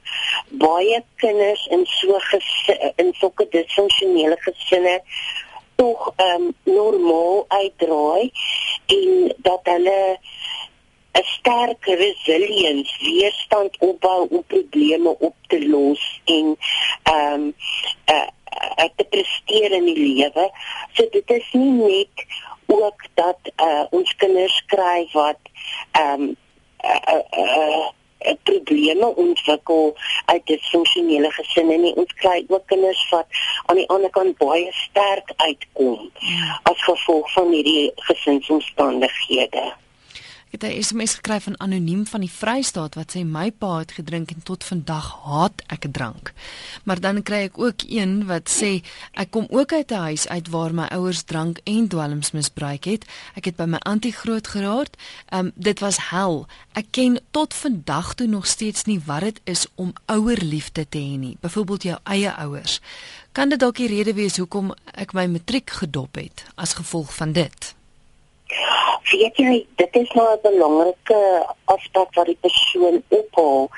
baie 0.49 1.03
kinders 1.15 1.65
in 1.67 1.85
so 1.85 2.19
in 2.95 3.13
sulke 3.13 3.47
disfunksionele 3.49 4.37
gesinne 4.39 5.01
tog 5.75 6.13
um 6.17 6.53
normaal 6.63 7.45
uitdraai 7.47 8.31
en 8.85 9.35
dat 9.37 9.59
hulle 9.63 10.19
'n 11.11 11.23
sterk 11.23 11.85
resilience, 11.85 12.91
weerstand 13.03 13.77
opbou 13.79 14.27
om 14.29 14.43
probleme 14.47 15.15
op 15.19 15.35
te 15.47 15.67
los 15.67 16.21
en 16.25 16.57
ehm 17.03 17.33
um, 17.33 17.55
uh, 18.05 18.27
uh, 18.79 18.89
te 18.95 19.03
presteer 19.03 19.71
in 19.71 19.85
die 19.85 19.97
lewe. 19.97 20.51
So 20.93 21.07
dit 21.11 21.29
is 21.29 21.51
nie 21.51 21.71
net 21.71 22.25
ook 22.65 23.05
dat 23.13 23.39
uh, 23.55 23.83
ons 23.89 24.15
kinders 24.15 24.63
kry 24.65 25.09
wat 25.11 25.39
ehm 25.91 26.21
um, 26.21 26.35
uh, 26.83 27.01
uh, 27.13 27.23
uh, 27.39 27.89
uh, 28.25 28.33
probleme 28.43 29.15
ontwikkel 29.15 29.97
uit 30.25 30.45
disfunksionele 30.45 31.31
gesinne 31.31 31.77
nie 31.77 31.93
ons 31.95 32.13
kry 32.23 32.45
ook 32.47 32.65
kinders 32.65 33.03
wat 33.09 33.41
aan 33.65 33.81
die 33.81 33.87
ander 33.89 34.09
kant 34.09 34.37
baie 34.37 34.71
sterk 34.71 35.33
uitkom 35.35 36.09
ja. 36.19 36.59
as 36.71 36.83
gevolg 36.83 37.31
van 37.33 37.53
hierdie 37.53 37.91
gesinsomstandighede 37.95 39.71
het 40.51 40.63
'n 40.63 40.83
SMS 40.83 41.13
gekry 41.13 41.39
van 41.39 41.59
anoniem 41.59 42.07
van 42.07 42.19
die 42.19 42.31
Vrystaat 42.31 42.95
wat 42.95 43.15
sê 43.15 43.25
my 43.25 43.51
pa 43.51 43.77
het 43.77 43.91
gedrink 43.91 44.31
en 44.31 44.43
tot 44.43 44.63
vandag 44.63 45.17
haat 45.23 45.63
ek 45.67 45.85
drank. 45.91 46.33
Maar 46.83 46.99
dan 46.99 47.23
kry 47.23 47.35
ek 47.35 47.57
ook 47.57 47.81
een 47.87 48.25
wat 48.25 48.49
sê 48.61 48.83
ek 49.11 49.31
kom 49.31 49.45
ook 49.49 49.73
uit 49.73 49.91
'n 49.91 49.93
huis 49.95 50.27
uit 50.27 50.47
waar 50.49 50.73
my 50.73 50.85
ouers 50.85 51.21
drank 51.21 51.59
en 51.63 51.87
dwelms 51.87 52.31
misbruik 52.31 52.83
het. 52.83 53.05
Ek 53.35 53.45
het 53.45 53.55
by 53.55 53.63
my 53.63 53.77
antie 53.77 54.11
groot 54.11 54.47
geraak. 54.47 54.87
Um 55.29 55.51
dit 55.55 55.79
was 55.79 56.09
hel. 56.09 56.47
Ek 56.71 56.85
ken 56.89 57.19
tot 57.31 57.53
vandag 57.53 58.13
toe 58.13 58.27
nog 58.27 58.47
steeds 58.47 58.83
nie 58.83 59.01
wat 59.05 59.19
dit 59.19 59.41
is 59.43 59.65
om 59.75 59.93
ouerliefde 60.05 60.89
te 60.89 60.97
hê 60.97 61.17
nie. 61.17 61.37
Byvoorbeeld 61.39 61.83
jou 61.83 61.99
eie 62.03 62.35
ouers. 62.35 62.81
Kan 63.31 63.49
dit 63.49 63.59
dalk 63.59 63.75
die 63.75 63.87
rede 63.87 64.13
wees 64.13 64.37
hoekom 64.37 64.73
ek 64.91 65.13
my 65.13 65.25
matriek 65.25 65.69
gedop 65.69 66.15
het 66.15 66.43
as 66.55 66.73
gevolg 66.73 67.15
van 67.15 67.31
dit? 67.31 67.75
Weet 69.11 69.37
jy 69.37 69.65
dit 69.75 69.95
is 69.95 70.11
nou 70.11 70.27
'n 70.33 70.41
belangrike 70.41 71.21
aspek 71.65 72.13
wat 72.15 72.25
die 72.25 72.37
persoon 72.41 73.03
ophaal 73.07 73.69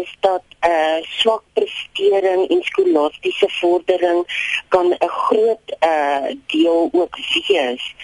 is 0.00 0.16
dat 0.20 0.42
'n 0.60 0.68
uh, 0.68 0.98
swak 1.18 1.42
prestering 1.52 2.48
en 2.50 2.62
skolastiese 2.62 3.48
vordering 3.60 4.20
kan 4.68 4.86
'n 4.92 5.08
groot 5.08 5.66
uh, 5.80 6.30
deel 6.46 6.88
ook 6.92 7.16
wees 7.16 7.94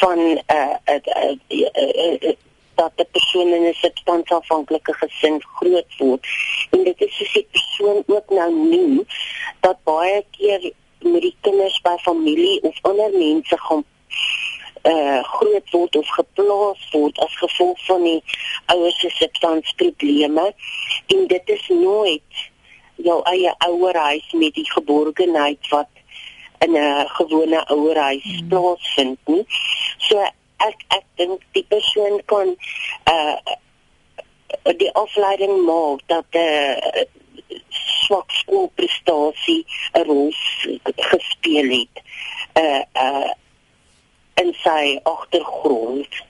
van 0.00 0.18
'n 0.18 0.42
uh, 0.46 0.76
uh, 0.84 1.00
uh, 1.04 1.36
uh, 1.48 1.70
uh, 1.74 2.22
uh, 2.22 2.36
dat 2.74 2.92
'n 2.96 3.08
persoon 3.10 3.48
in 3.48 3.68
'n 3.68 3.74
substansafhanklike 3.74 4.92
gesin 4.92 5.42
groot 5.56 5.92
word. 5.98 6.26
En 6.70 6.84
dit 6.84 7.00
is 7.00 7.16
soos 7.16 7.32
die 7.32 7.48
persoon 7.50 8.02
ook 8.06 8.30
nou 8.30 8.50
noem 8.54 9.06
dat 9.60 9.76
baie 9.84 10.24
keer 10.30 10.72
met 10.98 11.20
die 11.20 11.36
kinders 11.40 11.80
by 11.80 11.96
familie 11.96 12.62
of 12.62 12.78
ander 12.82 13.10
mense 13.12 13.58
gaan 13.58 13.84
uh 14.86 15.22
groot 15.36 15.70
word 15.70 15.96
of 15.96 16.08
geplaas 16.18 16.82
word 16.92 17.18
as 17.24 17.38
gevolg 17.42 17.80
van 17.86 18.02
die 18.02 18.20
ouers 18.74 19.00
se 19.00 19.10
substansprobleme 19.18 20.46
en 21.14 21.26
dit 21.26 21.54
is 21.56 21.68
nooit 21.68 22.42
jou 22.96 23.20
eie 23.32 23.54
ouerhuis 23.66 24.32
met 24.32 24.54
die 24.54 24.70
geborgenheid 24.70 25.68
wat 25.74 25.88
in 26.58 26.72
'n 26.72 27.08
gewone 27.08 27.66
ouerhuis 27.66 28.22
hmm. 28.22 28.48
plaasvind 28.48 29.18
nie. 29.24 29.44
So 29.98 30.18
ek 30.56 30.78
ek 30.88 31.04
dink 31.16 31.42
die 31.52 31.66
persoon 31.68 32.20
kan 32.24 32.56
uh 33.12 33.36
die 34.78 34.92
afleiding 34.92 35.64
maak 35.64 36.00
dat 36.06 36.24
'n 36.30 36.38
uh, 36.38 37.04
swak 37.68 38.30
skoolprestasie 38.30 39.66
'n 39.92 40.04
rol 40.08 40.32
gespeel 40.96 41.70
het. 41.78 41.94
Uh 42.54 42.82
uh 42.94 43.32
in 44.40 44.54
sy 44.62 44.98
agtergrond. 45.02 46.22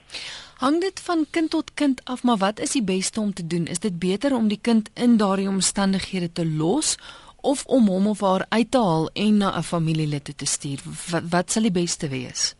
Hang 0.57 0.81
dit 0.81 0.99
van 1.05 1.25
kind 1.29 1.49
tot 1.49 1.73
kind 1.73 2.01
af, 2.03 2.23
maar 2.23 2.37
wat 2.37 2.59
is 2.59 2.71
die 2.71 2.83
beste 2.83 3.19
om 3.21 3.33
te 3.33 3.47
doen? 3.47 3.67
Is 3.67 3.79
dit 3.79 3.99
beter 3.99 4.35
om 4.35 4.47
die 4.47 4.59
kind 4.61 4.89
in 4.93 5.17
daardie 5.17 5.47
omstandighede 5.47 6.31
te 6.31 6.45
los 6.45 6.97
of 7.41 7.65
om 7.65 7.87
hom 7.87 8.07
of 8.07 8.23
haar 8.25 8.45
uit 8.49 8.71
te 8.71 8.81
haal 8.81 9.09
en 9.13 9.37
na 9.37 9.57
'n 9.57 9.63
familielid 9.63 10.37
te 10.37 10.45
stuur? 10.45 10.79
Wat, 11.11 11.23
wat 11.29 11.51
sal 11.51 11.61
die 11.61 11.71
beste 11.71 12.07
wees? 12.07 12.55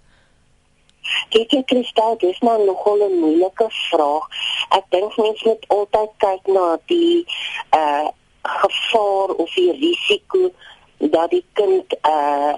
Kyk 1.29 1.51
jy 1.51 1.63
Kristal, 1.63 2.17
dis 2.17 2.39
maar 2.39 2.59
nogal 2.59 3.09
'n 3.09 3.19
moeilike 3.19 3.67
vraag. 3.69 4.25
Ek 4.69 4.85
dink 4.89 5.17
mens 5.17 5.43
moet 5.43 5.67
altyd 5.67 6.11
kyk 6.17 6.47
na 6.47 6.77
die 6.85 7.25
uh 7.71 8.07
gevaar 8.47 9.29
of 9.43 9.53
die 9.53 9.71
risiko 9.71 10.51
dat 10.97 11.29
die 11.29 11.45
kind 11.53 11.95
uh, 12.07 12.55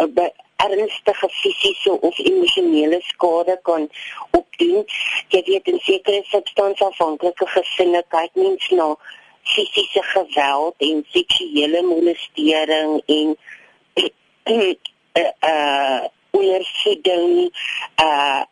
uh 0.00 0.28
ernstige 0.64 1.28
fisiese 1.40 1.92
of 2.08 2.18
emosionele 2.18 3.00
skade 3.12 3.58
kan 3.62 3.88
opdoen. 4.30 4.84
Jy 5.32 5.42
weet 5.48 5.72
in 5.72 5.80
sekere 5.86 6.22
substansafhanklike 6.32 7.48
gesinne 7.54 8.02
kyk 8.14 8.38
mens 8.42 8.68
na 8.76 8.92
fisiese 9.42 10.02
geweld 10.12 10.74
en 10.88 11.04
seksuele 11.16 11.82
molestering 11.82 13.02
en 13.06 13.36
uh 15.20 15.32
uh 15.50 16.00
ondervoeding 16.30 17.50
uh 18.02 18.42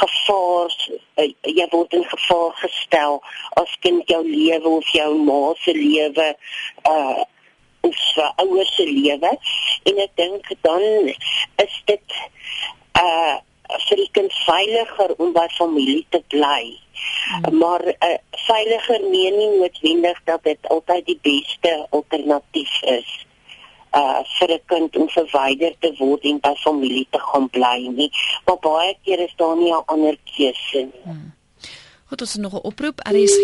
gevaar 0.00 0.72
uh, 1.14 1.30
jy 1.42 1.66
word 1.70 1.92
in 1.92 2.04
gevaar 2.08 2.52
gestel 2.62 3.20
as 3.60 3.72
kind 3.84 4.08
jou 4.08 4.22
lewe 4.24 4.68
of 4.68 4.92
jou 4.94 5.10
ma 5.28 5.40
se 5.60 5.74
lewe 5.76 6.28
uh 6.88 7.24
of 7.88 7.98
vir 8.14 8.30
ouers 8.44 8.72
se 8.76 8.86
lewe 8.90 9.32
en 9.90 10.00
ek 10.06 10.14
dink 10.22 10.54
dan 10.66 10.86
is 11.64 11.82
dit 11.90 12.22
uh 13.02 13.36
vir 13.66 13.98
die 13.98 14.10
kind 14.14 14.34
veiliger 14.46 15.14
om 15.18 15.32
by 15.34 15.46
familie 15.56 16.04
te 16.14 16.20
bly. 16.30 16.76
Hmm. 17.26 17.56
Maar 17.58 17.82
uh, 17.88 18.18
veiliger 18.46 19.02
meen 19.10 19.38
nie 19.40 19.48
noodwendig 19.56 20.20
dat 20.30 20.44
dit 20.46 20.68
altyd 20.70 21.06
die 21.06 21.18
beste 21.22 21.72
alternatief 21.90 22.76
is 22.82 23.10
uh 23.96 24.22
vir 24.38 24.52
'n 24.54 24.62
kind 24.72 24.96
om 24.96 25.08
verwyder 25.08 25.74
te 25.80 25.90
word 25.98 26.24
en 26.30 26.38
by 26.46 26.54
familie 26.62 27.06
te 27.10 27.18
gaan 27.18 27.48
bly 27.48 27.88
nie. 27.98 28.10
Maar 28.46 28.58
baie 28.60 28.94
keer 29.04 29.20
is 29.26 29.34
daar 29.36 29.56
nie 29.56 29.72
'n 29.72 29.82
ander 29.86 30.16
keuse 30.36 30.82
nie. 30.92 31.02
Hmm. 31.04 31.32
Goed, 32.06 32.20
ons 32.20 32.32
het 32.32 32.42
nog 32.42 32.52
'n 32.52 32.66
oproep. 32.66 32.98
RSG. 32.98 33.42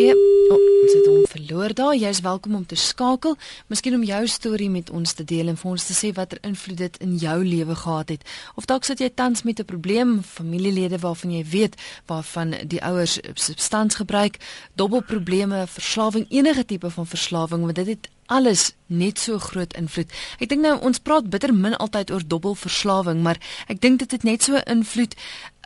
Oh, 0.48 0.58
ons 0.82 0.92
het 0.92 1.06
hom 1.06 1.26
verloor 1.26 1.74
daar. 1.74 1.96
Jy's 1.96 2.20
welkom 2.20 2.54
om 2.54 2.66
te 2.66 2.74
skakel. 2.74 3.36
Miskien 3.66 3.94
om 3.94 4.02
jou 4.02 4.26
storie 4.26 4.70
met 4.70 4.90
ons 4.90 5.12
te 5.12 5.24
deel 5.24 5.46
en 5.48 5.56
vir 5.56 5.70
ons 5.70 5.84
te 5.86 5.92
sê 5.92 6.12
watter 6.12 6.38
invloed 6.40 6.76
dit 6.76 6.96
in 6.96 7.16
jou 7.16 7.44
lewe 7.44 7.74
gehad 7.74 8.08
het. 8.08 8.30
Of 8.54 8.64
dalk 8.64 8.84
sit 8.84 8.98
jy 8.98 9.10
tans 9.14 9.42
met 9.42 9.58
'n 9.58 9.64
probleem, 9.64 10.22
familielede 10.22 10.98
waarvan 10.98 11.32
jy 11.32 11.44
weet 11.44 11.74
waarvan 12.06 12.54
die 12.66 12.82
ouers 12.82 13.18
substans 13.34 13.94
gebruik, 13.94 14.36
dobbelprobleme, 14.74 15.66
verslawing, 15.66 16.26
enige 16.28 16.64
tipe 16.64 16.90
van 16.90 17.06
verslawing, 17.06 17.62
want 17.62 17.74
dit 17.74 17.86
het 17.86 18.08
alles 18.26 18.74
net 18.86 19.18
so 19.18 19.38
groot 19.38 19.74
invloed. 19.76 20.12
Ek 20.40 20.48
dink 20.48 20.62
nou 20.62 20.76
ons 20.80 21.00
praat 21.00 21.28
bitter 21.30 21.54
min 21.54 21.76
altyd 21.76 22.10
oor 22.10 22.24
dobbelverslawing, 22.26 23.22
maar 23.22 23.40
ek 23.68 23.80
dink 23.80 23.98
dit 24.02 24.10
het 24.10 24.22
net 24.22 24.42
so 24.42 24.60
invloed 24.66 25.16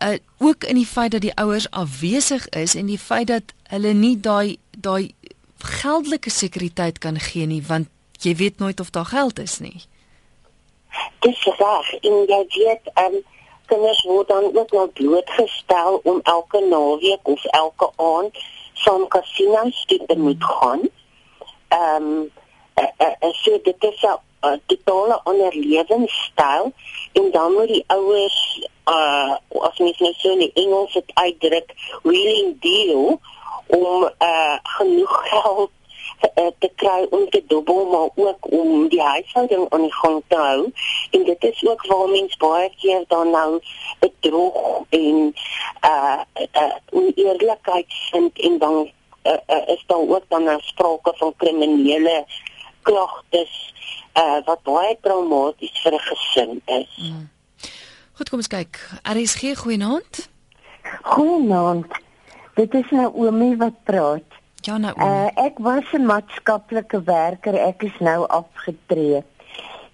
uh, 0.02 0.16
ook 0.38 0.64
in 0.64 0.80
die 0.80 0.86
feit 0.86 1.12
dat 1.14 1.24
die 1.24 1.34
ouers 1.34 1.70
afwesig 1.70 2.48
is 2.48 2.74
en 2.74 2.86
die 2.86 3.00
feit 3.00 3.28
dat 3.32 3.54
hulle 3.72 3.92
nie 3.92 4.16
daai 4.20 4.56
daai 4.76 5.14
geldelike 5.82 6.30
sekuriteit 6.30 6.98
kan 6.98 7.20
gee 7.20 7.46
nie 7.46 7.62
want 7.64 7.88
jy 8.20 8.34
weet 8.36 8.58
nooit 8.58 8.80
of 8.80 8.90
daar 8.90 9.08
geld 9.08 9.38
is 9.38 9.58
nie. 9.58 9.86
Dis 11.24 11.42
reg 11.58 11.92
en 12.00 12.20
jy 12.28 12.42
weet 12.56 12.92
um 13.04 13.18
kinders 13.66 14.02
word 14.06 14.28
dan 14.28 14.44
ook 14.54 14.70
nou 14.70 14.88
blootgestel 14.88 16.00
om 16.04 16.20
elke 16.22 16.60
naweek 16.68 17.28
of 17.28 17.44
elke 17.44 17.90
aand 17.96 18.38
saam 18.72 19.08
kasinos 19.08 19.84
te 19.86 20.16
moet 20.16 20.44
gaan. 20.44 20.88
Ehm 21.68 22.02
um, 22.02 22.30
uh, 22.80 22.90
uh, 22.98 23.14
uh, 23.20 23.32
so 23.32 23.58
dit 23.62 23.84
is 23.84 24.02
'n 24.02 24.18
uh, 24.46 24.56
totale 24.66 25.20
ander 25.24 25.54
lewenstyl 25.54 26.72
en 27.12 27.30
dan 27.30 27.52
moet 27.52 27.68
die 27.68 27.84
ouers 27.86 28.68
uh 28.86 29.34
as 29.68 29.78
mens 29.78 29.98
nou 29.98 30.12
so 30.16 30.30
in 30.30 30.38
die 30.38 30.52
Engels 30.54 30.92
dit 30.92 31.10
uitdruk 31.14 31.74
willing 32.02 32.60
deal 32.60 33.20
om 33.66 34.10
uh 34.18 34.56
genoeg 34.62 35.28
geld 35.28 35.70
uh, 36.22 36.50
te 36.58 36.70
kry 36.74 37.06
om 37.10 37.28
te 37.30 37.42
dubbel 37.46 37.84
maar 37.86 38.26
ook 38.26 38.50
om 38.50 38.88
die 38.88 39.02
huishouding 39.02 39.66
aan 39.68 39.82
die 39.82 39.94
gang 39.94 40.22
te 40.28 40.36
hou. 40.36 40.72
En 41.10 41.24
dit 41.24 41.44
is 41.44 41.64
ook 41.66 41.86
waar 41.86 42.08
mens 42.08 42.36
baie 42.36 42.70
keer 42.80 43.04
dan 43.08 43.30
nou 43.30 43.60
bedrog 43.98 44.84
en 44.88 45.34
uh, 45.84 46.20
uh 46.52 46.74
oneerlikheid 46.90 47.94
vind 48.10 48.38
en 48.38 48.58
dan 48.58 48.90
uh, 49.24 49.32
uh, 49.46 49.68
is 49.68 49.84
daar 49.86 49.98
ook 49.98 50.24
dan 50.28 50.44
'n 50.44 50.60
sprake 50.60 51.12
van 51.16 51.34
kriminele 51.36 52.24
klagtes 52.86 53.54
uh 54.16 54.40
wat 54.46 54.62
baie 54.68 54.94
traumaties 55.04 55.82
vir 55.82 55.92
'n 55.98 56.04
gesin 56.08 56.60
is. 56.80 56.92
Mm. 56.96 57.28
Goed, 58.16 58.28
kom 58.28 58.38
ons 58.38 58.48
kyk. 58.48 58.80
RSG 59.02 59.56
goeienaand. 59.60 60.28
Goeienaand. 61.02 61.92
Dit 62.54 62.74
is 62.74 62.90
nou 62.90 63.10
Oomie 63.12 63.56
wat 63.60 63.76
praat. 63.84 64.36
Ja, 64.64 64.78
nou. 64.78 64.94
Uh, 64.96 65.28
ek 65.34 65.58
was 65.58 65.92
'n 65.92 66.06
maatskaplike 66.06 67.02
werker. 67.02 67.54
Ek 67.54 67.82
is 67.82 67.98
nou 67.98 68.26
afgetree. 68.26 69.22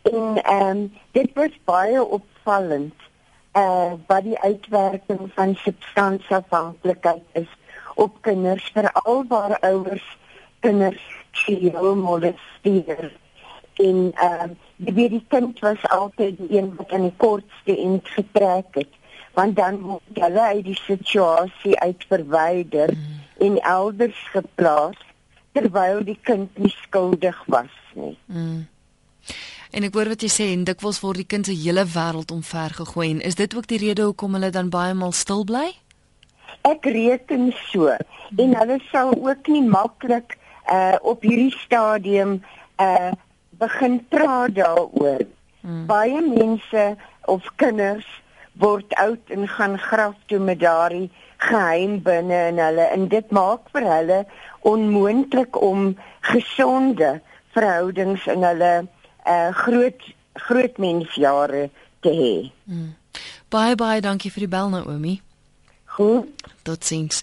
En 0.02 0.42
ehm 0.42 0.68
um, 0.68 0.92
dit 1.12 1.30
was 1.34 1.58
baie 1.64 2.04
opvallend 2.04 2.94
uh 3.52 3.92
wat 4.06 4.22
die 4.22 4.38
uitwerking 4.38 5.30
van 5.34 5.54
substansafhanklikheid 5.54 7.26
is 7.32 7.50
op 7.94 8.16
kinders 8.20 8.70
veral 8.74 9.24
waar 9.28 9.58
ouers 9.60 10.18
kinders 10.60 11.21
seksueel 11.32 11.94
molesteer 11.96 13.10
en 13.80 14.12
ehm 14.14 14.50
uh, 14.50 14.50
die 14.82 14.92
baie 14.92 15.20
kind 15.28 15.58
was 15.62 15.82
altyd 15.88 16.38
die 16.38 16.58
een 16.58 16.72
wat 16.76 16.90
aan 16.92 17.06
die 17.06 17.16
kortste 17.16 17.76
end 17.76 18.08
getrek 18.08 18.66
het 18.80 18.98
want 19.32 19.56
dan 19.56 19.78
word 19.80 20.18
hulle 20.24 20.40
uit 20.40 20.64
die 20.64 20.80
situasie 20.84 21.78
uit 21.80 22.04
verwyder 22.08 22.92
mm. 22.92 23.20
en 23.46 23.60
elders 23.60 24.18
geplaas 24.32 24.98
terwyl 25.52 26.02
die 26.04 26.18
kind 26.22 26.58
nie 26.58 26.72
skuldig 26.82 27.38
was 27.46 27.72
nie. 27.94 28.16
Mm. 28.26 28.66
En 29.72 29.86
ek 29.88 29.94
hoor 29.96 30.10
wat 30.12 30.24
jy 30.24 30.28
sê 30.32 30.50
en 30.52 30.66
dikwels 30.68 31.00
word 31.00 31.22
die 31.22 31.28
kind 31.28 31.48
se 31.48 31.56
hele 31.56 31.84
wêreld 31.94 32.32
omver 32.34 32.76
gegooi 32.82 33.08
en 33.14 33.22
is 33.24 33.38
dit 33.40 33.56
ook 33.56 33.68
die 33.70 33.80
rede 33.80 34.04
hoekom 34.08 34.36
hulle 34.36 34.52
dan 34.52 34.68
baie 34.72 34.92
maal 34.94 35.16
stil 35.16 35.46
bly? 35.48 35.70
Ek 36.68 36.84
reken 36.84 37.48
so. 37.70 37.88
En 38.38 38.56
hulle 38.58 38.78
sou 38.90 39.08
ook 39.16 39.48
nie 39.48 39.64
maklik 39.64 40.36
uh 40.70 40.96
op 41.02 41.22
hierdie 41.22 41.54
stadium 41.58 42.42
uh 42.80 43.12
begin 43.50 44.06
praat 44.08 44.54
daaroor. 44.54 45.26
Hmm. 45.60 45.86
Baie 45.86 46.20
mense 46.20 46.96
of 47.30 47.46
kinders 47.56 48.06
word 48.52 48.94
oud 48.94 49.30
en 49.30 49.48
gaan 49.48 49.78
graf 49.78 50.14
toe 50.26 50.38
met 50.38 50.60
daardie 50.60 51.10
geheim 51.36 52.00
binne 52.02 52.40
in 52.48 52.58
hulle 52.58 52.86
en 52.94 53.08
dit 53.08 53.30
maak 53.30 53.70
vir 53.74 53.86
hulle 53.86 54.18
onmoontlik 54.68 55.60
om 55.60 55.92
gesonde 56.20 57.20
verhoudings 57.54 58.26
in 58.26 58.42
hulle 58.46 58.72
uh 59.26 59.50
groot 59.64 60.02
groot 60.34 60.78
mensjare 60.78 61.68
te 62.00 62.10
hê. 62.10 62.34
Hmm. 62.64 62.94
Baie 63.52 63.74
baie 63.76 64.00
dankie 64.00 64.32
vir 64.32 64.46
die 64.46 64.52
bel 64.54 64.70
Naomi. 64.72 65.20
Goed. 65.92 66.28
Totsiens. 66.64 67.20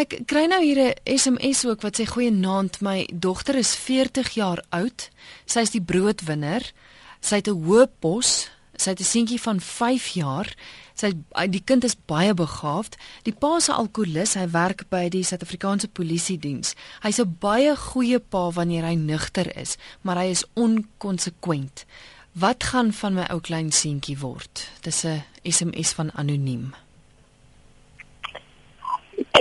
Ek 0.00 0.22
kry 0.24 0.46
nou 0.48 0.62
hier 0.64 0.80
'n 0.80 1.18
SMS 1.18 1.66
ook 1.68 1.82
wat 1.84 2.00
sê 2.00 2.06
goeienaand, 2.08 2.80
my 2.80 3.08
dogter 3.12 3.54
is 3.54 3.74
40 3.76 4.30
jaar 4.30 4.64
oud. 4.68 5.10
Sy 5.44 5.60
is 5.60 5.70
die 5.70 5.82
broodwinner. 5.82 6.72
Sy 7.20 7.34
het 7.34 7.48
'n 7.48 7.64
hoë 7.64 7.86
pos. 7.98 8.48
sy 8.76 8.90
het 8.90 9.00
'n 9.00 9.04
seentjie 9.04 9.40
van 9.40 9.60
5 9.60 10.06
jaar. 10.06 10.56
Sy 10.94 11.12
die 11.50 11.62
kind 11.64 11.84
is 11.84 11.96
baie 12.06 12.34
begaafd. 12.34 12.96
Die 13.22 13.32
pa 13.32 13.60
se 13.60 13.72
alkolikus, 13.72 14.34
hy 14.34 14.48
werk 14.50 14.88
by 14.88 15.08
die 15.08 15.22
Suid-Afrikaanse 15.22 15.88
Polisie 15.88 16.38
Diens. 16.38 16.74
Hy's 17.02 17.20
'n 17.20 17.36
baie 17.38 17.76
goeie 17.76 18.18
pa 18.18 18.50
wanneer 18.50 18.84
hy 18.84 18.94
nugter 18.94 19.56
is, 19.56 19.76
maar 20.00 20.16
hy 20.16 20.30
is 20.30 20.44
onkonsekwent. 20.54 21.84
Wat 22.32 22.64
gaan 22.64 22.92
van 22.92 23.14
my 23.14 23.26
ou 23.30 23.40
klein 23.40 23.72
seentjie 23.72 24.18
word? 24.18 24.68
Dis 24.80 25.04
'n 25.04 25.22
SMS 25.42 25.92
van 25.92 26.12
anoniem. 26.12 26.74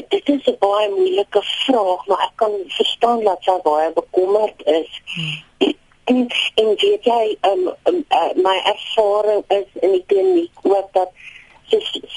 Dit 0.09 0.29
is 0.29 0.45
'n 0.45 0.55
baie 0.59 0.89
moeilike 0.89 1.41
vraag, 1.41 2.05
maar 2.07 2.21
ek 2.27 2.35
kan 2.35 2.51
verstaan 2.67 3.23
dat 3.23 3.37
sy 3.41 3.57
baie 3.63 3.91
bekommerd 3.93 4.65
is. 4.65 5.01
Hmm. 5.13 5.77
En 6.09 6.27
en 6.55 6.75
weet 6.75 7.03
jy, 7.03 7.37
um, 7.41 7.67
um, 7.83 8.05
uh, 8.09 8.33
my 8.35 8.57
ervaring 8.65 9.43
is 9.47 9.69
in 9.73 9.91
die 9.91 10.03
kliniek 10.05 10.51
ook 10.61 10.93
dat 10.93 11.09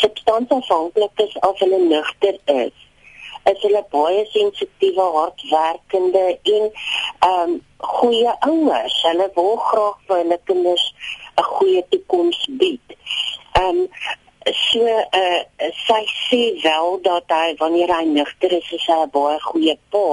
substansafhanklik 0.01 1.11
is 1.15 1.41
as 1.41 1.59
hulle 1.59 1.79
nugter 1.79 2.39
is. 2.45 2.73
Is 3.45 3.61
hulle 3.61 3.85
baie 3.91 4.27
sensitiewe, 4.31 5.03
hardwerkende 5.17 6.39
en 6.43 6.73
ehm 7.19 7.51
um, 7.51 7.61
goeie 7.77 8.35
ouers. 8.41 9.03
Hulle 9.03 9.31
wil 9.35 9.57
graag 9.57 9.99
vir 10.07 10.17
hulle 10.17 10.41
kinders 10.45 10.95
'n 11.37 11.43
goeie 11.43 11.85
toekoms 11.89 12.49
bied. 12.51 12.97
Ehm 13.53 13.69
um, 13.69 13.89
so 14.51 14.87
uh 14.87 15.41
sy 15.87 16.03
sê 16.29 16.43
wel 16.63 16.99
dat 17.03 17.25
hy 17.29 17.55
wanneer 17.59 17.93
hy 17.95 18.05
nugter 18.05 18.53
is, 18.53 18.73
is 18.73 18.87
hy 18.87 18.99
'n 19.03 19.11
baie 19.11 19.39
goeie 19.41 19.77
pa. 19.91 20.07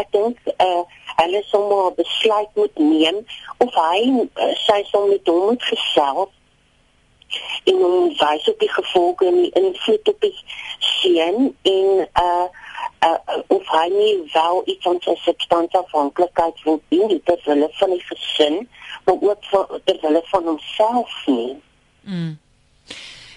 Ek 0.00 0.12
dink 0.12 0.38
uh 0.56 0.82
hulle 1.16 1.42
sou 1.50 1.62
maar 1.68 1.94
besluit 1.96 2.50
moet 2.54 2.78
neem 2.78 3.22
of 3.58 3.74
hy 3.74 4.00
uh, 4.12 4.54
sy 4.66 4.82
sou 4.90 5.06
met 5.08 5.28
hom 5.28 5.46
moet 5.50 5.62
gesels 5.62 6.32
en 7.64 7.80
hom 7.82 8.10
wys 8.20 8.48
op 8.52 8.60
die 8.60 8.72
gevolge 8.72 9.26
en 9.26 9.40
die 9.42 9.52
invloed 9.62 10.08
op 10.12 10.20
die 10.20 10.34
seun 10.78 11.54
en 11.62 12.08
uh 12.22 12.46
uh, 13.06 13.18
of 13.46 13.68
hy 13.68 13.86
nie 13.92 14.14
wel 14.32 14.62
iets 14.64 14.84
van 14.84 14.98
sy 15.04 15.14
substansafhanklikheid 15.24 16.62
wil 16.64 16.80
doen 16.88 17.20
ter 17.24 17.40
wille 17.44 17.68
van 17.80 17.94
die 17.94 18.02
gesin, 18.08 18.58
maar 19.04 19.20
ook 19.20 19.44
vir 19.50 19.80
ter 19.84 20.00
wille 20.02 20.22
van 20.32 20.50
homself 20.52 21.22
nie. 21.26 21.54
Mm. 22.02 22.34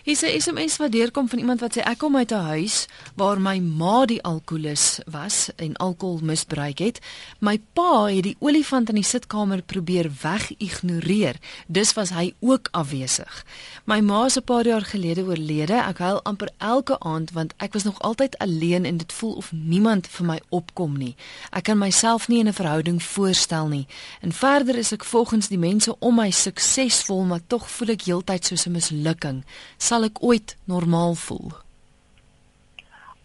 Hy 0.09 0.15
sê 0.17 0.31
SMS 0.41 0.79
wat 0.81 0.89
deurkom 0.89 1.27
van 1.29 1.37
iemand 1.37 1.61
wat 1.61 1.75
sê 1.77 1.83
ek 1.85 1.99
kom 2.01 2.15
uit 2.17 2.31
'n 2.33 2.49
huis 2.49 2.87
waar 3.13 3.37
my 3.37 3.59
ma 3.59 4.05
die 4.05 4.23
alkoholus 4.23 4.99
was 5.05 5.49
en 5.55 5.75
alkohol 5.77 6.19
misbruik 6.23 6.79
het. 6.79 6.99
My 7.39 7.61
pa 7.73 8.05
het 8.05 8.23
die 8.23 8.35
olifant 8.39 8.89
in 8.89 8.95
die 8.95 9.03
sitkamer 9.03 9.61
probeer 9.61 10.09
wegignoreer. 10.21 11.35
Dus 11.67 11.93
was 11.93 12.09
hy 12.09 12.33
ook 12.39 12.67
afwesig. 12.71 13.45
My 13.85 13.99
ma 13.99 14.25
is 14.25 14.37
'n 14.37 14.43
paar 14.43 14.65
jaar 14.65 14.81
gelede 14.81 15.23
oorlede. 15.23 15.73
Ek 15.73 15.97
huil 15.97 16.23
amper 16.23 16.49
elke 16.57 16.99
aand 16.99 17.31
want 17.31 17.53
ek 17.57 17.73
was 17.73 17.83
nog 17.83 17.99
altyd 17.99 18.37
alleen 18.37 18.85
en 18.85 18.97
dit 18.97 19.13
voel 19.13 19.33
of 19.33 19.51
niemand 19.51 20.07
vir 20.07 20.25
my 20.25 20.39
opkom 20.49 20.97
nie. 20.97 21.15
Ek 21.51 21.63
kan 21.63 21.77
myself 21.77 22.27
nie 22.27 22.39
in 22.39 22.47
'n 22.47 22.53
verhouding 22.53 23.03
voorstel 23.03 23.67
nie. 23.67 23.87
En 24.21 24.31
verder 24.31 24.75
is 24.75 24.91
ek 24.91 25.03
volgens 25.03 25.47
die 25.47 25.57
mense 25.57 25.99
om 25.99 26.15
my 26.15 26.31
suksesvol, 26.31 27.23
maar 27.23 27.41
tog 27.47 27.69
voel 27.69 27.89
ek 27.89 28.01
heeltyd 28.01 28.45
soos 28.45 28.65
'n 28.65 28.71
mislukking. 28.71 29.43
Sal 29.77 29.98
sal 29.99 30.07
ek 30.07 30.21
ooit 30.23 30.55
normaal 30.71 31.15
voel? 31.19 31.51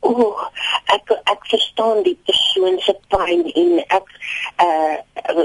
Ooh, 0.05 0.41
ek 0.91 1.13
ek 1.31 1.45
verstaan 1.53 2.03
die 2.03 2.17
persoon 2.27 2.81
se 2.83 2.95
pyn 3.15 3.45
en 3.63 3.77
ek 3.87 4.11
uh 4.65 5.45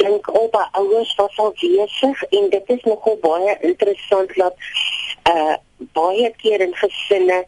dink 0.00 0.28
op 0.32 0.50
by 0.52 0.64
ouers 0.80 1.10
wat 1.18 1.36
al 1.40 1.52
besig 1.60 2.22
en 2.38 2.48
dit 2.52 2.70
is 2.74 2.84
nogal 2.88 3.16
baie 3.24 3.56
interessant 3.70 4.32
dat 4.36 4.68
uh 5.32 5.56
baie 5.96 6.30
keer 6.42 6.64
in 6.66 6.76
gesinne 6.80 7.40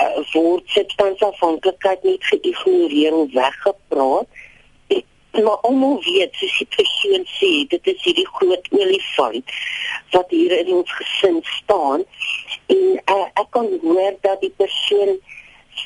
uh 0.00 0.18
word 0.32 0.64
substansafhanklikheid 0.76 2.04
nie 2.08 2.18
geïgnoreer 2.30 3.16
of 3.20 3.32
weggepraat 3.36 4.44
maar 5.42 5.60
almal 5.68 6.02
weet 6.02 6.34
soos 6.34 6.58
die 6.58 6.68
persoon 6.76 7.24
sê 7.38 7.50
dit 7.72 7.90
is 7.92 8.02
hierdie 8.02 8.28
groot 8.38 8.68
olifant 8.70 9.56
wat 10.14 10.30
hier 10.30 10.58
in 10.58 10.72
ons 10.80 10.92
gesin 10.98 11.40
staan 11.58 12.04
en 12.66 12.84
uh, 13.14 13.26
ek 13.42 13.50
kan 13.56 13.68
hoor 13.82 14.14
dat 14.26 14.40
die 14.40 14.54
persoon 14.62 15.18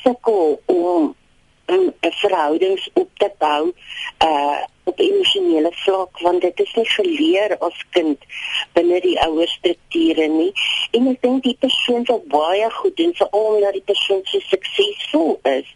sukkel 0.01 0.59
om 0.65 1.15
'n 1.71 1.93
verhoudings 2.01 2.89
op 2.93 3.09
te 3.17 3.31
bou 3.37 3.73
uh 4.25 4.59
op 4.83 4.99
emosionele 4.99 5.71
vlak 5.71 6.19
want 6.19 6.41
dit 6.41 6.59
is 6.59 6.73
nie 6.73 6.89
geleer 6.89 7.57
as 7.57 7.83
kind 7.89 8.23
binne 8.73 8.99
die 9.01 9.17
ouer 9.25 9.47
strukture 9.47 10.27
nie 10.27 10.51
en 10.91 11.07
ek 11.11 11.21
dink 11.21 11.43
die 11.43 11.57
persoon 11.65 12.05
sal 12.09 12.23
baie 12.33 12.69
goed 12.79 12.97
doen 12.97 13.13
veral 13.19 13.45
omdat 13.55 13.77
die 13.77 13.87
persoon 13.91 14.23
so 14.31 14.39
suksesvol 14.49 15.37
is. 15.55 15.69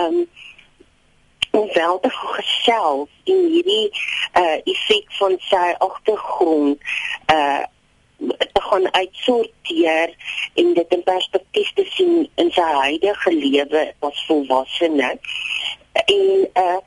Um 0.00 0.26
om 1.54 1.68
wel 1.72 2.00
te 2.00 2.10
gesels 2.10 3.08
in 3.24 3.46
hierdie 3.52 3.90
uh 4.40 4.58
effek 4.64 5.12
van 5.18 5.36
sy 5.38 5.68
agtergrond 5.78 6.78
uh 7.32 7.62
gaan 8.52 8.86
uitsorteer 8.94 10.14
en 10.54 10.74
dit 10.74 10.92
in 10.96 11.02
perspektief 11.02 11.72
te 11.72 11.84
sien 11.84 12.30
in 12.34 12.50
sy 12.50 12.68
huidige 12.80 13.32
lewe 13.34 13.82
as 14.08 14.24
volwassene. 14.26 15.10
En 16.04 16.48
uh 16.54 16.78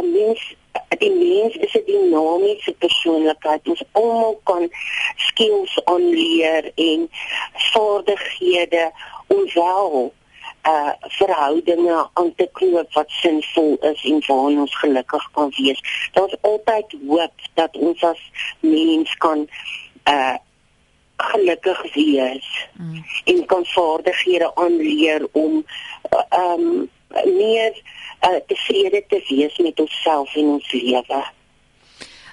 'n 0.00 0.10
mens 0.12 0.54
die 0.98 1.10
mens 1.10 1.56
is 1.56 1.74
'n 1.74 1.84
dinamiese 1.86 2.72
persoonlikheid. 2.72 3.68
Ons 3.68 3.84
almal 3.92 4.40
kan 4.44 4.70
skills 5.16 5.84
aanleer 5.84 6.72
en 6.74 7.10
vaardighede 7.72 8.90
ontwikkel 9.26 10.12
uh 10.68 10.92
verhoudinge 11.00 12.08
aan 12.12 12.34
te 12.34 12.48
knoop 12.52 12.92
wat 12.92 13.10
sinvol 13.10 13.76
is 13.80 14.04
en 14.04 14.22
waarin 14.26 14.60
ons 14.60 14.78
gelukkig 14.78 15.30
kan 15.32 15.52
wees. 15.56 15.82
Daar's 16.12 16.36
altyd 16.40 16.96
hoop 17.06 17.32
dat 17.54 17.76
ons 17.76 18.02
as 18.02 18.22
mens 18.60 19.14
kan 19.14 19.48
uh 20.04 20.36
gelukkig 21.16 21.94
wees 21.94 22.68
mm. 22.78 23.04
en 23.24 23.46
kan 23.46 23.66
vaardighede 23.66 24.54
aanleer 24.54 25.28
om 25.32 25.64
uh, 26.10 26.52
um 26.54 26.90
meer 27.24 27.82
uh, 28.20 28.40
tevrede 28.46 29.04
te 29.08 29.24
wees 29.28 29.58
met 29.58 29.80
onsself 29.80 30.34
en 30.34 30.44
ons 30.44 30.72
lewe. 30.72 31.24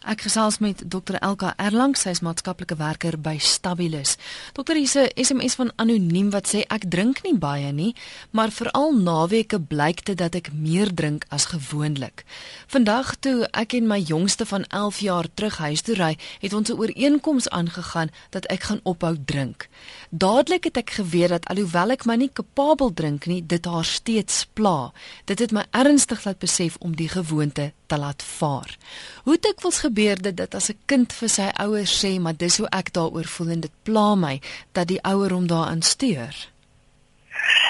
Ek 0.09 0.23
gesels 0.25 0.55
met 0.57 0.79
Dr 0.89 1.19
Elka 1.21 1.51
Erlang, 1.61 1.91
sy 1.93 2.15
is 2.15 2.23
maatskaplike 2.25 2.73
werker 2.79 3.13
by 3.21 3.35
Stabilis. 3.37 4.15
Dokter, 4.57 4.79
hier's 4.79 4.95
'n 4.97 5.13
SMS 5.13 5.53
van 5.55 5.71
anoniem 5.75 6.31
wat 6.31 6.49
sê 6.49 6.65
ek 6.65 6.89
drink 6.89 7.21
nie 7.23 7.37
baie 7.37 7.71
nie, 7.71 7.93
maar 8.31 8.49
veral 8.49 8.97
naweke 8.97 9.59
blyk 9.59 10.05
dit 10.05 10.17
dat 10.17 10.35
ek 10.35 10.49
meer 10.51 10.89
drink 10.93 11.25
as 11.29 11.45
gewoonlik. 11.53 12.25
Vandag 12.67 13.19
toe 13.19 13.47
ek 13.53 13.73
en 13.73 13.87
my 13.87 13.99
jongste 13.99 14.45
van 14.45 14.65
11 14.69 14.99
jaar 14.99 15.27
terug 15.33 15.57
huis 15.57 15.81
toe 15.81 15.95
ry, 15.95 16.17
het 16.41 16.53
ons 16.53 16.69
'n 16.69 16.79
ooreenkoms 16.79 17.49
aangegaan 17.49 18.09
dat 18.31 18.45
ek 18.45 18.63
gaan 18.63 18.81
ophou 18.83 19.15
drink. 19.25 19.69
Dadelik 20.09 20.63
het 20.63 20.77
ek 20.77 20.89
geweet 20.89 21.29
dat 21.29 21.45
alhoewel 21.45 21.91
ek 21.91 22.05
my 22.05 22.15
nie 22.15 22.31
kapabel 22.33 22.93
drink 22.93 23.25
nie, 23.25 23.45
dit 23.45 23.65
haar 23.65 23.85
steeds 23.85 24.47
pla. 24.53 24.91
Dit 25.25 25.39
het 25.39 25.51
my 25.51 25.65
ernstig 25.71 26.25
laat 26.25 26.39
besef 26.39 26.75
om 26.79 26.95
die 26.95 27.09
gewoonte 27.09 27.73
te 27.89 27.97
laat 27.97 28.23
vaar. 28.23 28.77
Hoe 29.23 29.37
dikwels 29.41 29.81
gebeur 29.85 30.21
dit 30.21 30.37
dat 30.37 30.55
as 30.55 30.69
'n 30.69 30.79
kind 30.85 31.13
vir 31.13 31.29
sy 31.29 31.49
ouers 31.65 31.93
sê, 32.03 32.19
"Maar 32.19 32.37
dis 32.37 32.57
hoe 32.57 32.69
ek 32.69 32.93
daaroor 32.93 33.29
voel 33.35 33.49
en 33.49 33.59
dit 33.59 33.75
pla 33.83 34.15
my," 34.15 34.41
dat 34.71 34.87
die 34.87 35.01
ouer 35.01 35.31
hom 35.31 35.47
daaraan 35.47 35.81
steur? 35.81 36.33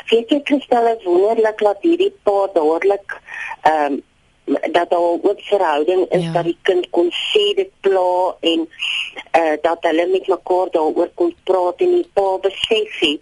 Weet 0.10 0.29
jy, 0.29 0.41
Christel, 0.43 0.88
is 0.88 1.03
wonderlik 1.03 1.58
dat 1.58 1.77
hierdie 1.82 2.13
pa 2.23 2.47
dadelik 2.53 3.21
ehm 3.62 3.93
um, 3.93 4.03
dat 4.71 4.89
daar 4.89 4.99
ook 4.99 5.41
verhouding 5.41 6.05
is 6.10 6.23
ja. 6.23 6.32
dat 6.32 6.43
die 6.43 6.58
kind 6.62 6.89
kon 6.89 7.12
sê 7.12 7.53
dit 7.55 7.69
pla 7.79 8.36
en 8.39 8.69
eh 9.32 9.41
uh, 9.41 9.58
dat 9.62 9.77
hulle 9.82 10.08
met 10.08 10.27
mekaar 10.27 10.71
daaroor 10.71 11.12
kon 11.13 11.36
praat 11.43 11.82
en 11.86 11.91
die 11.91 12.10
pa 12.13 12.38
besef 12.41 12.99
het 12.99 13.21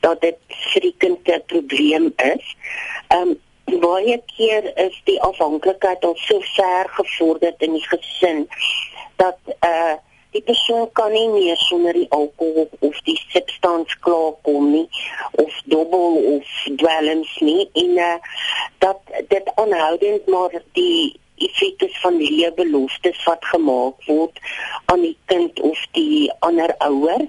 dat 0.00 0.20
dit 0.20 0.38
vir 0.72 0.80
die 0.80 0.94
kind 0.98 1.28
'n 1.28 1.42
probleem 1.46 2.12
is. 2.16 2.56
Ehm 3.08 3.28
um, 3.28 3.38
baie 3.76 4.22
keer 4.36 4.72
is 4.78 5.00
die 5.04 5.20
afhanklikheid 5.22 6.04
al 6.04 6.16
so 6.16 6.40
ver 6.40 6.88
gevorder 6.88 7.54
in 7.58 7.72
die 7.72 7.86
gesin 7.88 8.46
dat 9.16 9.38
uh 9.60 9.96
die 10.30 10.42
persoon 10.44 10.90
kan 10.92 11.12
nie 11.12 11.28
meer 11.32 11.56
sonder 11.56 11.96
die 11.96 12.10
alkohol 12.12 12.68
of 12.84 12.98
die 13.06 13.16
substans 13.32 13.94
klaarkom 14.04 14.70
nie 14.70 14.88
of 15.30 15.60
dobbel 15.72 16.18
of 16.34 16.50
dwelms 16.82 17.30
nie 17.40 17.64
en 17.72 17.96
uh, 17.96 18.10
dat 18.84 19.00
dit 19.28 19.48
aanhoudend 19.54 20.26
maar 20.26 20.60
die 20.72 21.20
effekte 21.46 21.88
van 22.02 22.18
die 22.18 22.52
beloftes 22.56 23.24
wat 23.24 23.44
gemaak 23.52 24.04
word 24.06 24.38
aan 24.92 25.02
die 25.06 25.16
kind 25.30 25.60
of 25.60 25.80
die 25.92 26.32
ander 26.46 26.74
ouer 26.78 27.26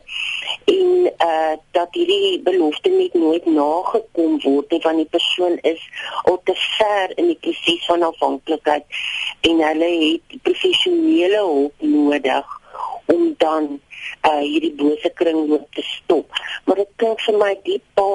en 0.66 1.10
uh 1.26 1.56
dat 1.72 1.94
hierdie 1.98 2.42
belofte 2.44 2.90
net 2.90 3.14
nooit 3.14 3.46
nagekom 3.46 4.40
word 4.44 4.72
nie 4.72 4.82
van 4.82 5.02
die 5.02 5.10
persoon 5.16 5.58
is 5.72 5.82
al 6.24 6.40
te 6.44 6.56
ver 6.78 7.18
in 7.18 7.32
die 7.34 7.40
proses 7.42 7.86
van 7.86 8.06
afhanklikheid 8.08 9.02
en 9.50 9.62
hulle 9.68 9.92
het 10.06 10.42
professionele 10.44 11.44
hulp 11.44 11.86
nodig 11.94 12.58
om 13.06 13.34
dan 13.38 13.80
uh 14.28 14.42
hierdie 14.42 14.74
bose 14.76 15.10
kringloop 15.22 15.68
te 15.74 15.84
stop. 15.86 16.42
Maar 16.66 16.76
dit 16.84 16.92
klink 17.02 17.22
vir 17.26 17.38
my 17.44 17.54
die 17.64 17.82
pa 17.94 18.12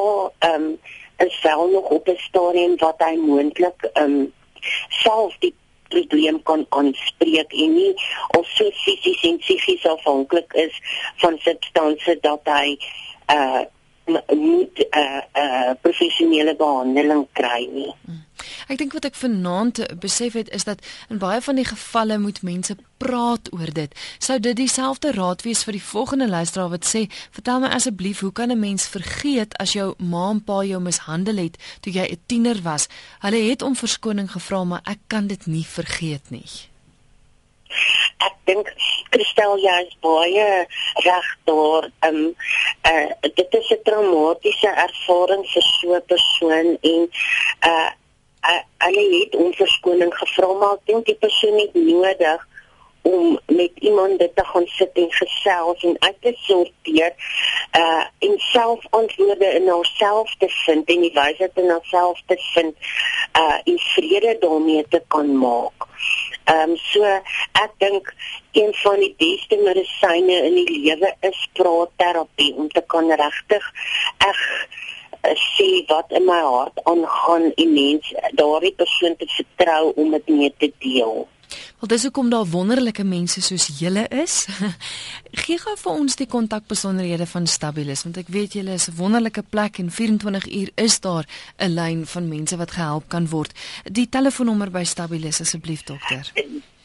ehm 0.49 0.69
um, 0.69 0.79
is 1.23 1.37
wel 1.43 1.69
nog 1.71 1.91
op 1.97 2.09
'n 2.09 2.19
stadium 2.29 2.77
wat 2.79 3.03
hy 3.07 3.15
moontlik 3.17 3.89
ehm 3.93 4.05
um, 4.05 4.33
self 4.89 5.37
die 5.39 5.55
probleem 5.95 6.41
kan 6.51 6.67
aanspreek 6.79 7.55
en 7.65 7.77
nie 7.79 7.93
of 8.39 8.49
so 8.57 8.71
fisies 8.83 9.23
en 9.31 9.39
psigies 9.43 9.87
afhanklik 9.95 10.59
is 10.67 10.81
van 11.23 11.39
substansies 11.47 12.21
dat 12.27 12.53
hy 12.57 12.77
uh 13.35 13.63
moet 14.05 14.79
'n 14.79 14.99
uh, 14.99 15.21
uh, 15.33 15.71
professionele 15.81 16.57
behandeling 16.57 17.27
kry 17.33 17.69
nie. 17.73 17.95
Hmm. 18.05 18.25
Ek 18.69 18.79
dink 18.79 18.93
wat 18.93 19.05
ek 19.05 19.15
vanaand 19.15 19.81
besef 20.01 20.33
het 20.33 20.49
is 20.49 20.65
dat 20.65 20.83
in 21.09 21.19
baie 21.19 21.41
van 21.41 21.57
die 21.57 21.65
gevalle 21.65 22.19
moet 22.19 22.43
mense 22.43 22.77
praat 22.97 23.53
oor 23.53 23.73
dit. 23.73 23.95
Sou 24.19 24.41
dit 24.41 24.57
dieselfde 24.57 25.13
raad 25.13 25.43
wees 25.43 25.65
vir 25.65 25.73
die 25.79 25.83
volgende 25.83 26.29
luisteraar 26.29 26.69
wat 26.69 26.89
sê, 26.89 27.07
"Vertel 27.31 27.61
my 27.61 27.69
asseblief, 27.69 28.21
hoe 28.21 28.33
kan 28.33 28.51
'n 28.51 28.59
mens 28.59 28.87
vergeet 28.89 29.57
as 29.59 29.73
jou 29.73 29.95
ma 29.99 30.31
en 30.31 30.45
pa 30.45 30.65
jou 30.65 30.81
mishandel 30.81 31.37
het 31.37 31.57
toe 31.81 31.93
jy 31.93 32.07
'n 32.11 32.21
tiener 32.27 32.63
was? 32.63 32.89
Hulle 33.19 33.51
het 33.51 33.63
om 33.63 33.77
verskoning 33.77 34.31
gevra, 34.31 34.65
maar 34.65 34.81
ek 34.85 34.99
kan 35.07 35.27
dit 35.27 35.47
nie 35.47 35.67
vergeet 35.67 36.31
nie." 36.31 36.74
Ek 38.19 38.37
dink 38.45 38.71
Christel 39.11 39.59
jy 39.59 39.81
is 39.87 39.97
baie 40.01 40.67
reg 41.07 41.29
daar. 41.45 41.91
Ehm 42.01 42.17
um, 42.17 42.35
uh, 42.87 43.11
dit 43.35 43.55
is 43.55 43.71
'n 43.71 43.83
traumatiese 43.83 44.71
ervaring 44.87 45.45
vir 45.53 45.63
so 45.63 45.95
'n 45.95 46.03
persoon 46.07 46.79
en 46.81 47.11
uh 47.73 47.91
hulle 48.85 49.05
het 49.19 49.35
om 49.35 49.55
verskoning 49.55 50.15
gevra 50.15 50.53
maar 50.53 50.75
ek 50.77 50.87
dink 50.87 51.07
die 51.07 51.21
persoon 51.21 51.59
het 51.59 51.75
nodig 51.75 52.43
om 53.05 53.39
met 53.47 53.73
iemand 53.75 54.19
dit 54.19 54.37
te 54.37 54.45
gaan 54.45 54.67
sit 54.67 54.91
en 54.93 55.13
gesels 55.13 55.83
en 55.85 55.97
uit 55.99 56.17
te 56.21 56.33
sorteer 56.37 57.13
uh 57.79 58.05
en 58.19 58.39
self 58.39 58.87
antwoorde 58.91 59.49
in 59.59 59.69
haarself 59.69 60.35
te 60.39 60.49
vind 60.49 60.89
en 60.89 61.01
die 61.01 61.13
wysheid 61.15 61.63
in 61.63 61.69
haarself 61.69 62.23
te 62.27 62.37
vind 62.53 62.75
uh 63.41 63.59
en 63.65 63.79
vrede 63.79 64.37
daarmee 64.41 64.87
te 64.89 65.03
kan 65.09 65.39
maak. 65.39 65.89
Ehm 66.45 66.71
um, 66.71 66.77
so 66.77 67.05
ek 67.65 67.73
dink 67.81 68.11
een 68.53 68.75
van 68.83 68.99
die 69.01 69.15
beste 69.19 69.57
medisyne 69.57 70.41
in 70.49 70.59
die 70.61 70.81
lewe 70.87 71.13
is 71.21 71.39
praatterapie 71.57 72.53
om 72.55 72.69
te 72.69 72.83
kan 72.95 73.09
regtig 73.21 73.69
eg 74.27 74.43
sê 75.41 75.69
wat 75.89 76.11
in 76.19 76.27
my 76.29 76.41
hart 76.45 76.81
aangaan 76.91 77.47
en 77.55 77.73
mens 77.73 78.13
daardie 78.41 78.75
persoon 78.83 79.17
te 79.17 79.29
vertrou 79.37 79.93
om 79.97 80.11
dit 80.11 80.29
mee 80.29 80.55
te 80.59 80.73
deel. 80.85 81.25
Wel 81.81 81.89
dis 81.89 82.03
hoekom 82.03 82.31
daar 82.31 82.47
wonderlike 82.47 83.05
mense 83.05 83.43
soos 83.43 83.79
julle 83.79 84.09
is. 84.09 84.47
Gee 85.45 85.59
gou 85.59 85.77
vir 85.77 85.93
ons 85.93 86.17
die 86.17 86.27
kontakbesonderhede 86.27 87.27
van 87.27 87.47
Stabilis 87.47 88.03
want 88.03 88.17
ek 88.17 88.29
weet 88.29 88.53
julle 88.59 88.73
is 88.73 88.89
'n 88.89 88.97
wonderlike 88.97 89.43
plek 89.51 89.79
en 89.79 89.91
24 89.91 90.47
uur 90.47 90.71
is 90.75 91.01
daar 91.01 91.27
'n 91.59 91.75
lyn 91.75 92.07
van 92.07 92.29
mense 92.29 92.57
wat 92.57 92.71
gehelp 92.71 93.09
kan 93.09 93.29
word. 93.29 93.53
Die 93.85 94.09
telefoonnommer 94.09 94.71
by 94.71 94.85
Stabilis 94.85 95.41
asseblief 95.41 95.83
dokter. 95.83 96.33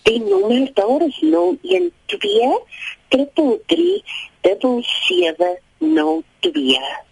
Die 0.04 0.20
nommer 0.20 0.74
daar 0.74 1.02
is 1.02 1.20
012 1.20 2.62
333 3.10 4.30
7702. 4.30 7.08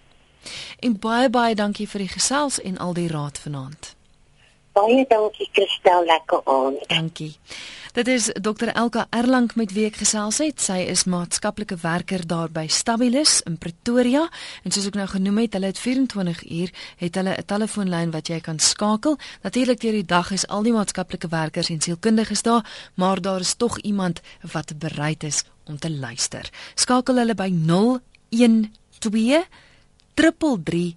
En 0.79 0.99
baie 0.99 1.29
baie 1.29 1.55
dankie 1.55 1.89
vir 1.89 2.05
die 2.05 2.13
gesels 2.13 2.61
en 2.61 2.77
al 2.77 2.93
die 2.93 3.07
raad 3.07 3.39
vanaand. 3.39 3.96
Baie 4.77 5.05
dankie 5.09 5.49
Christel, 5.51 6.05
lekker 6.05 6.41
aand. 6.45 6.83
Dankie. 6.87 7.33
Dit 7.97 8.07
is 8.07 8.27
Dr 8.41 8.69
Elka 8.77 9.07
Erlang 9.09 9.49
met 9.57 9.71
wie 9.73 9.87
ek 9.87 9.95
gesels 9.97 10.37
het. 10.43 10.61
Sy 10.61 10.83
is 10.91 11.07
maatskaplike 11.09 11.79
werker 11.81 12.21
daar 12.29 12.51
by 12.53 12.67
Stabilis 12.69 13.39
in 13.49 13.57
Pretoria 13.57 14.27
en 14.61 14.75
soos 14.75 14.85
ek 14.91 14.99
nou 14.99 15.07
genoem 15.09 15.39
het, 15.41 15.57
hulle 15.57 15.71
het 15.71 15.81
24 15.81 16.43
uur 16.45 16.69
het 17.01 17.17
hulle 17.17 17.33
'n 17.33 17.45
telefoonlyn 17.53 18.11
wat 18.13 18.29
jy 18.29 18.39
kan 18.39 18.59
skakel. 18.59 19.17
Natuurlik 19.41 19.81
deur 19.81 19.97
die 19.97 20.05
dag 20.05 20.31
is 20.31 20.47
al 20.47 20.61
die 20.63 20.73
maatskaplike 20.77 21.27
werkers 21.27 21.69
en 21.69 21.81
sielkundiges 21.81 22.41
daar, 22.41 22.63
maar 22.93 23.21
daar 23.21 23.39
is 23.39 23.55
tog 23.55 23.79
iemand 23.81 24.21
wat 24.53 24.77
bereid 24.79 25.23
is 25.23 25.43
om 25.65 25.79
te 25.79 25.89
luister. 25.89 26.49
Skakel 26.75 27.15
hulle 27.17 27.35
by 27.35 27.49
012 27.49 29.47
333 30.13 30.95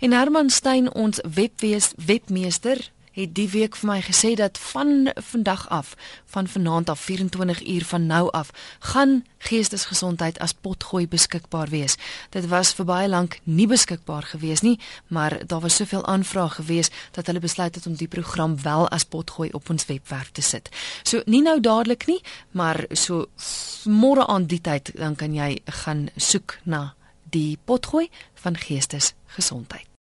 En 0.00 0.12
Herman 0.12 0.50
Stein 0.50 0.92
ons 0.94 1.20
webwees 1.22 1.92
webmeester 1.96 2.90
het 3.14 3.34
die 3.34 3.46
week 3.50 3.76
vir 3.78 3.88
my 3.88 4.00
gesê 4.02 4.34
dat 4.38 4.58
van 4.58 5.10
vandag 5.14 5.68
af, 5.68 5.94
van 6.26 6.48
vanaand 6.50 6.90
af 6.90 7.00
24 7.00 7.62
uur 7.66 7.84
van 7.84 8.06
nou 8.06 8.30
af, 8.30 8.50
gaan 8.78 9.24
geestesgesondheid 9.38 10.38
as 10.38 10.52
potgooi 10.52 11.06
beskikbaar 11.08 11.70
wees. 11.70 11.96
Dit 12.30 12.48
was 12.50 12.72
vir 12.74 12.88
baie 12.88 13.08
lank 13.08 13.38
nie 13.44 13.66
beskikbaar 13.70 14.26
gewees 14.32 14.64
nie, 14.66 14.78
maar 15.06 15.38
daar 15.46 15.60
was 15.60 15.76
soveel 15.76 16.04
aanvrae 16.06 16.48
gewees 16.48 16.90
dat 17.12 17.26
hulle 17.26 17.40
besluit 17.40 17.74
het 17.74 17.86
om 17.86 17.94
die 17.94 18.08
program 18.08 18.58
wel 18.62 18.88
as 18.88 19.04
potgooi 19.04 19.50
op 19.52 19.70
ons 19.70 19.86
webwerf 19.86 20.30
te 20.32 20.42
sit. 20.42 20.70
So 21.02 21.22
nie 21.26 21.42
nou 21.42 21.60
dadelik 21.60 22.06
nie, 22.06 22.20
maar 22.50 22.84
so 22.90 23.28
môre 23.84 24.26
aan 24.26 24.46
die 24.50 24.60
tyd 24.60 24.90
dan 24.98 25.14
kan 25.14 25.34
jy 25.34 25.60
gaan 25.84 26.08
soek 26.16 26.58
na 26.64 26.94
die 27.34 27.58
potgooi 27.64 28.08
van 28.44 28.56
geestesgesondheid. 28.56 29.90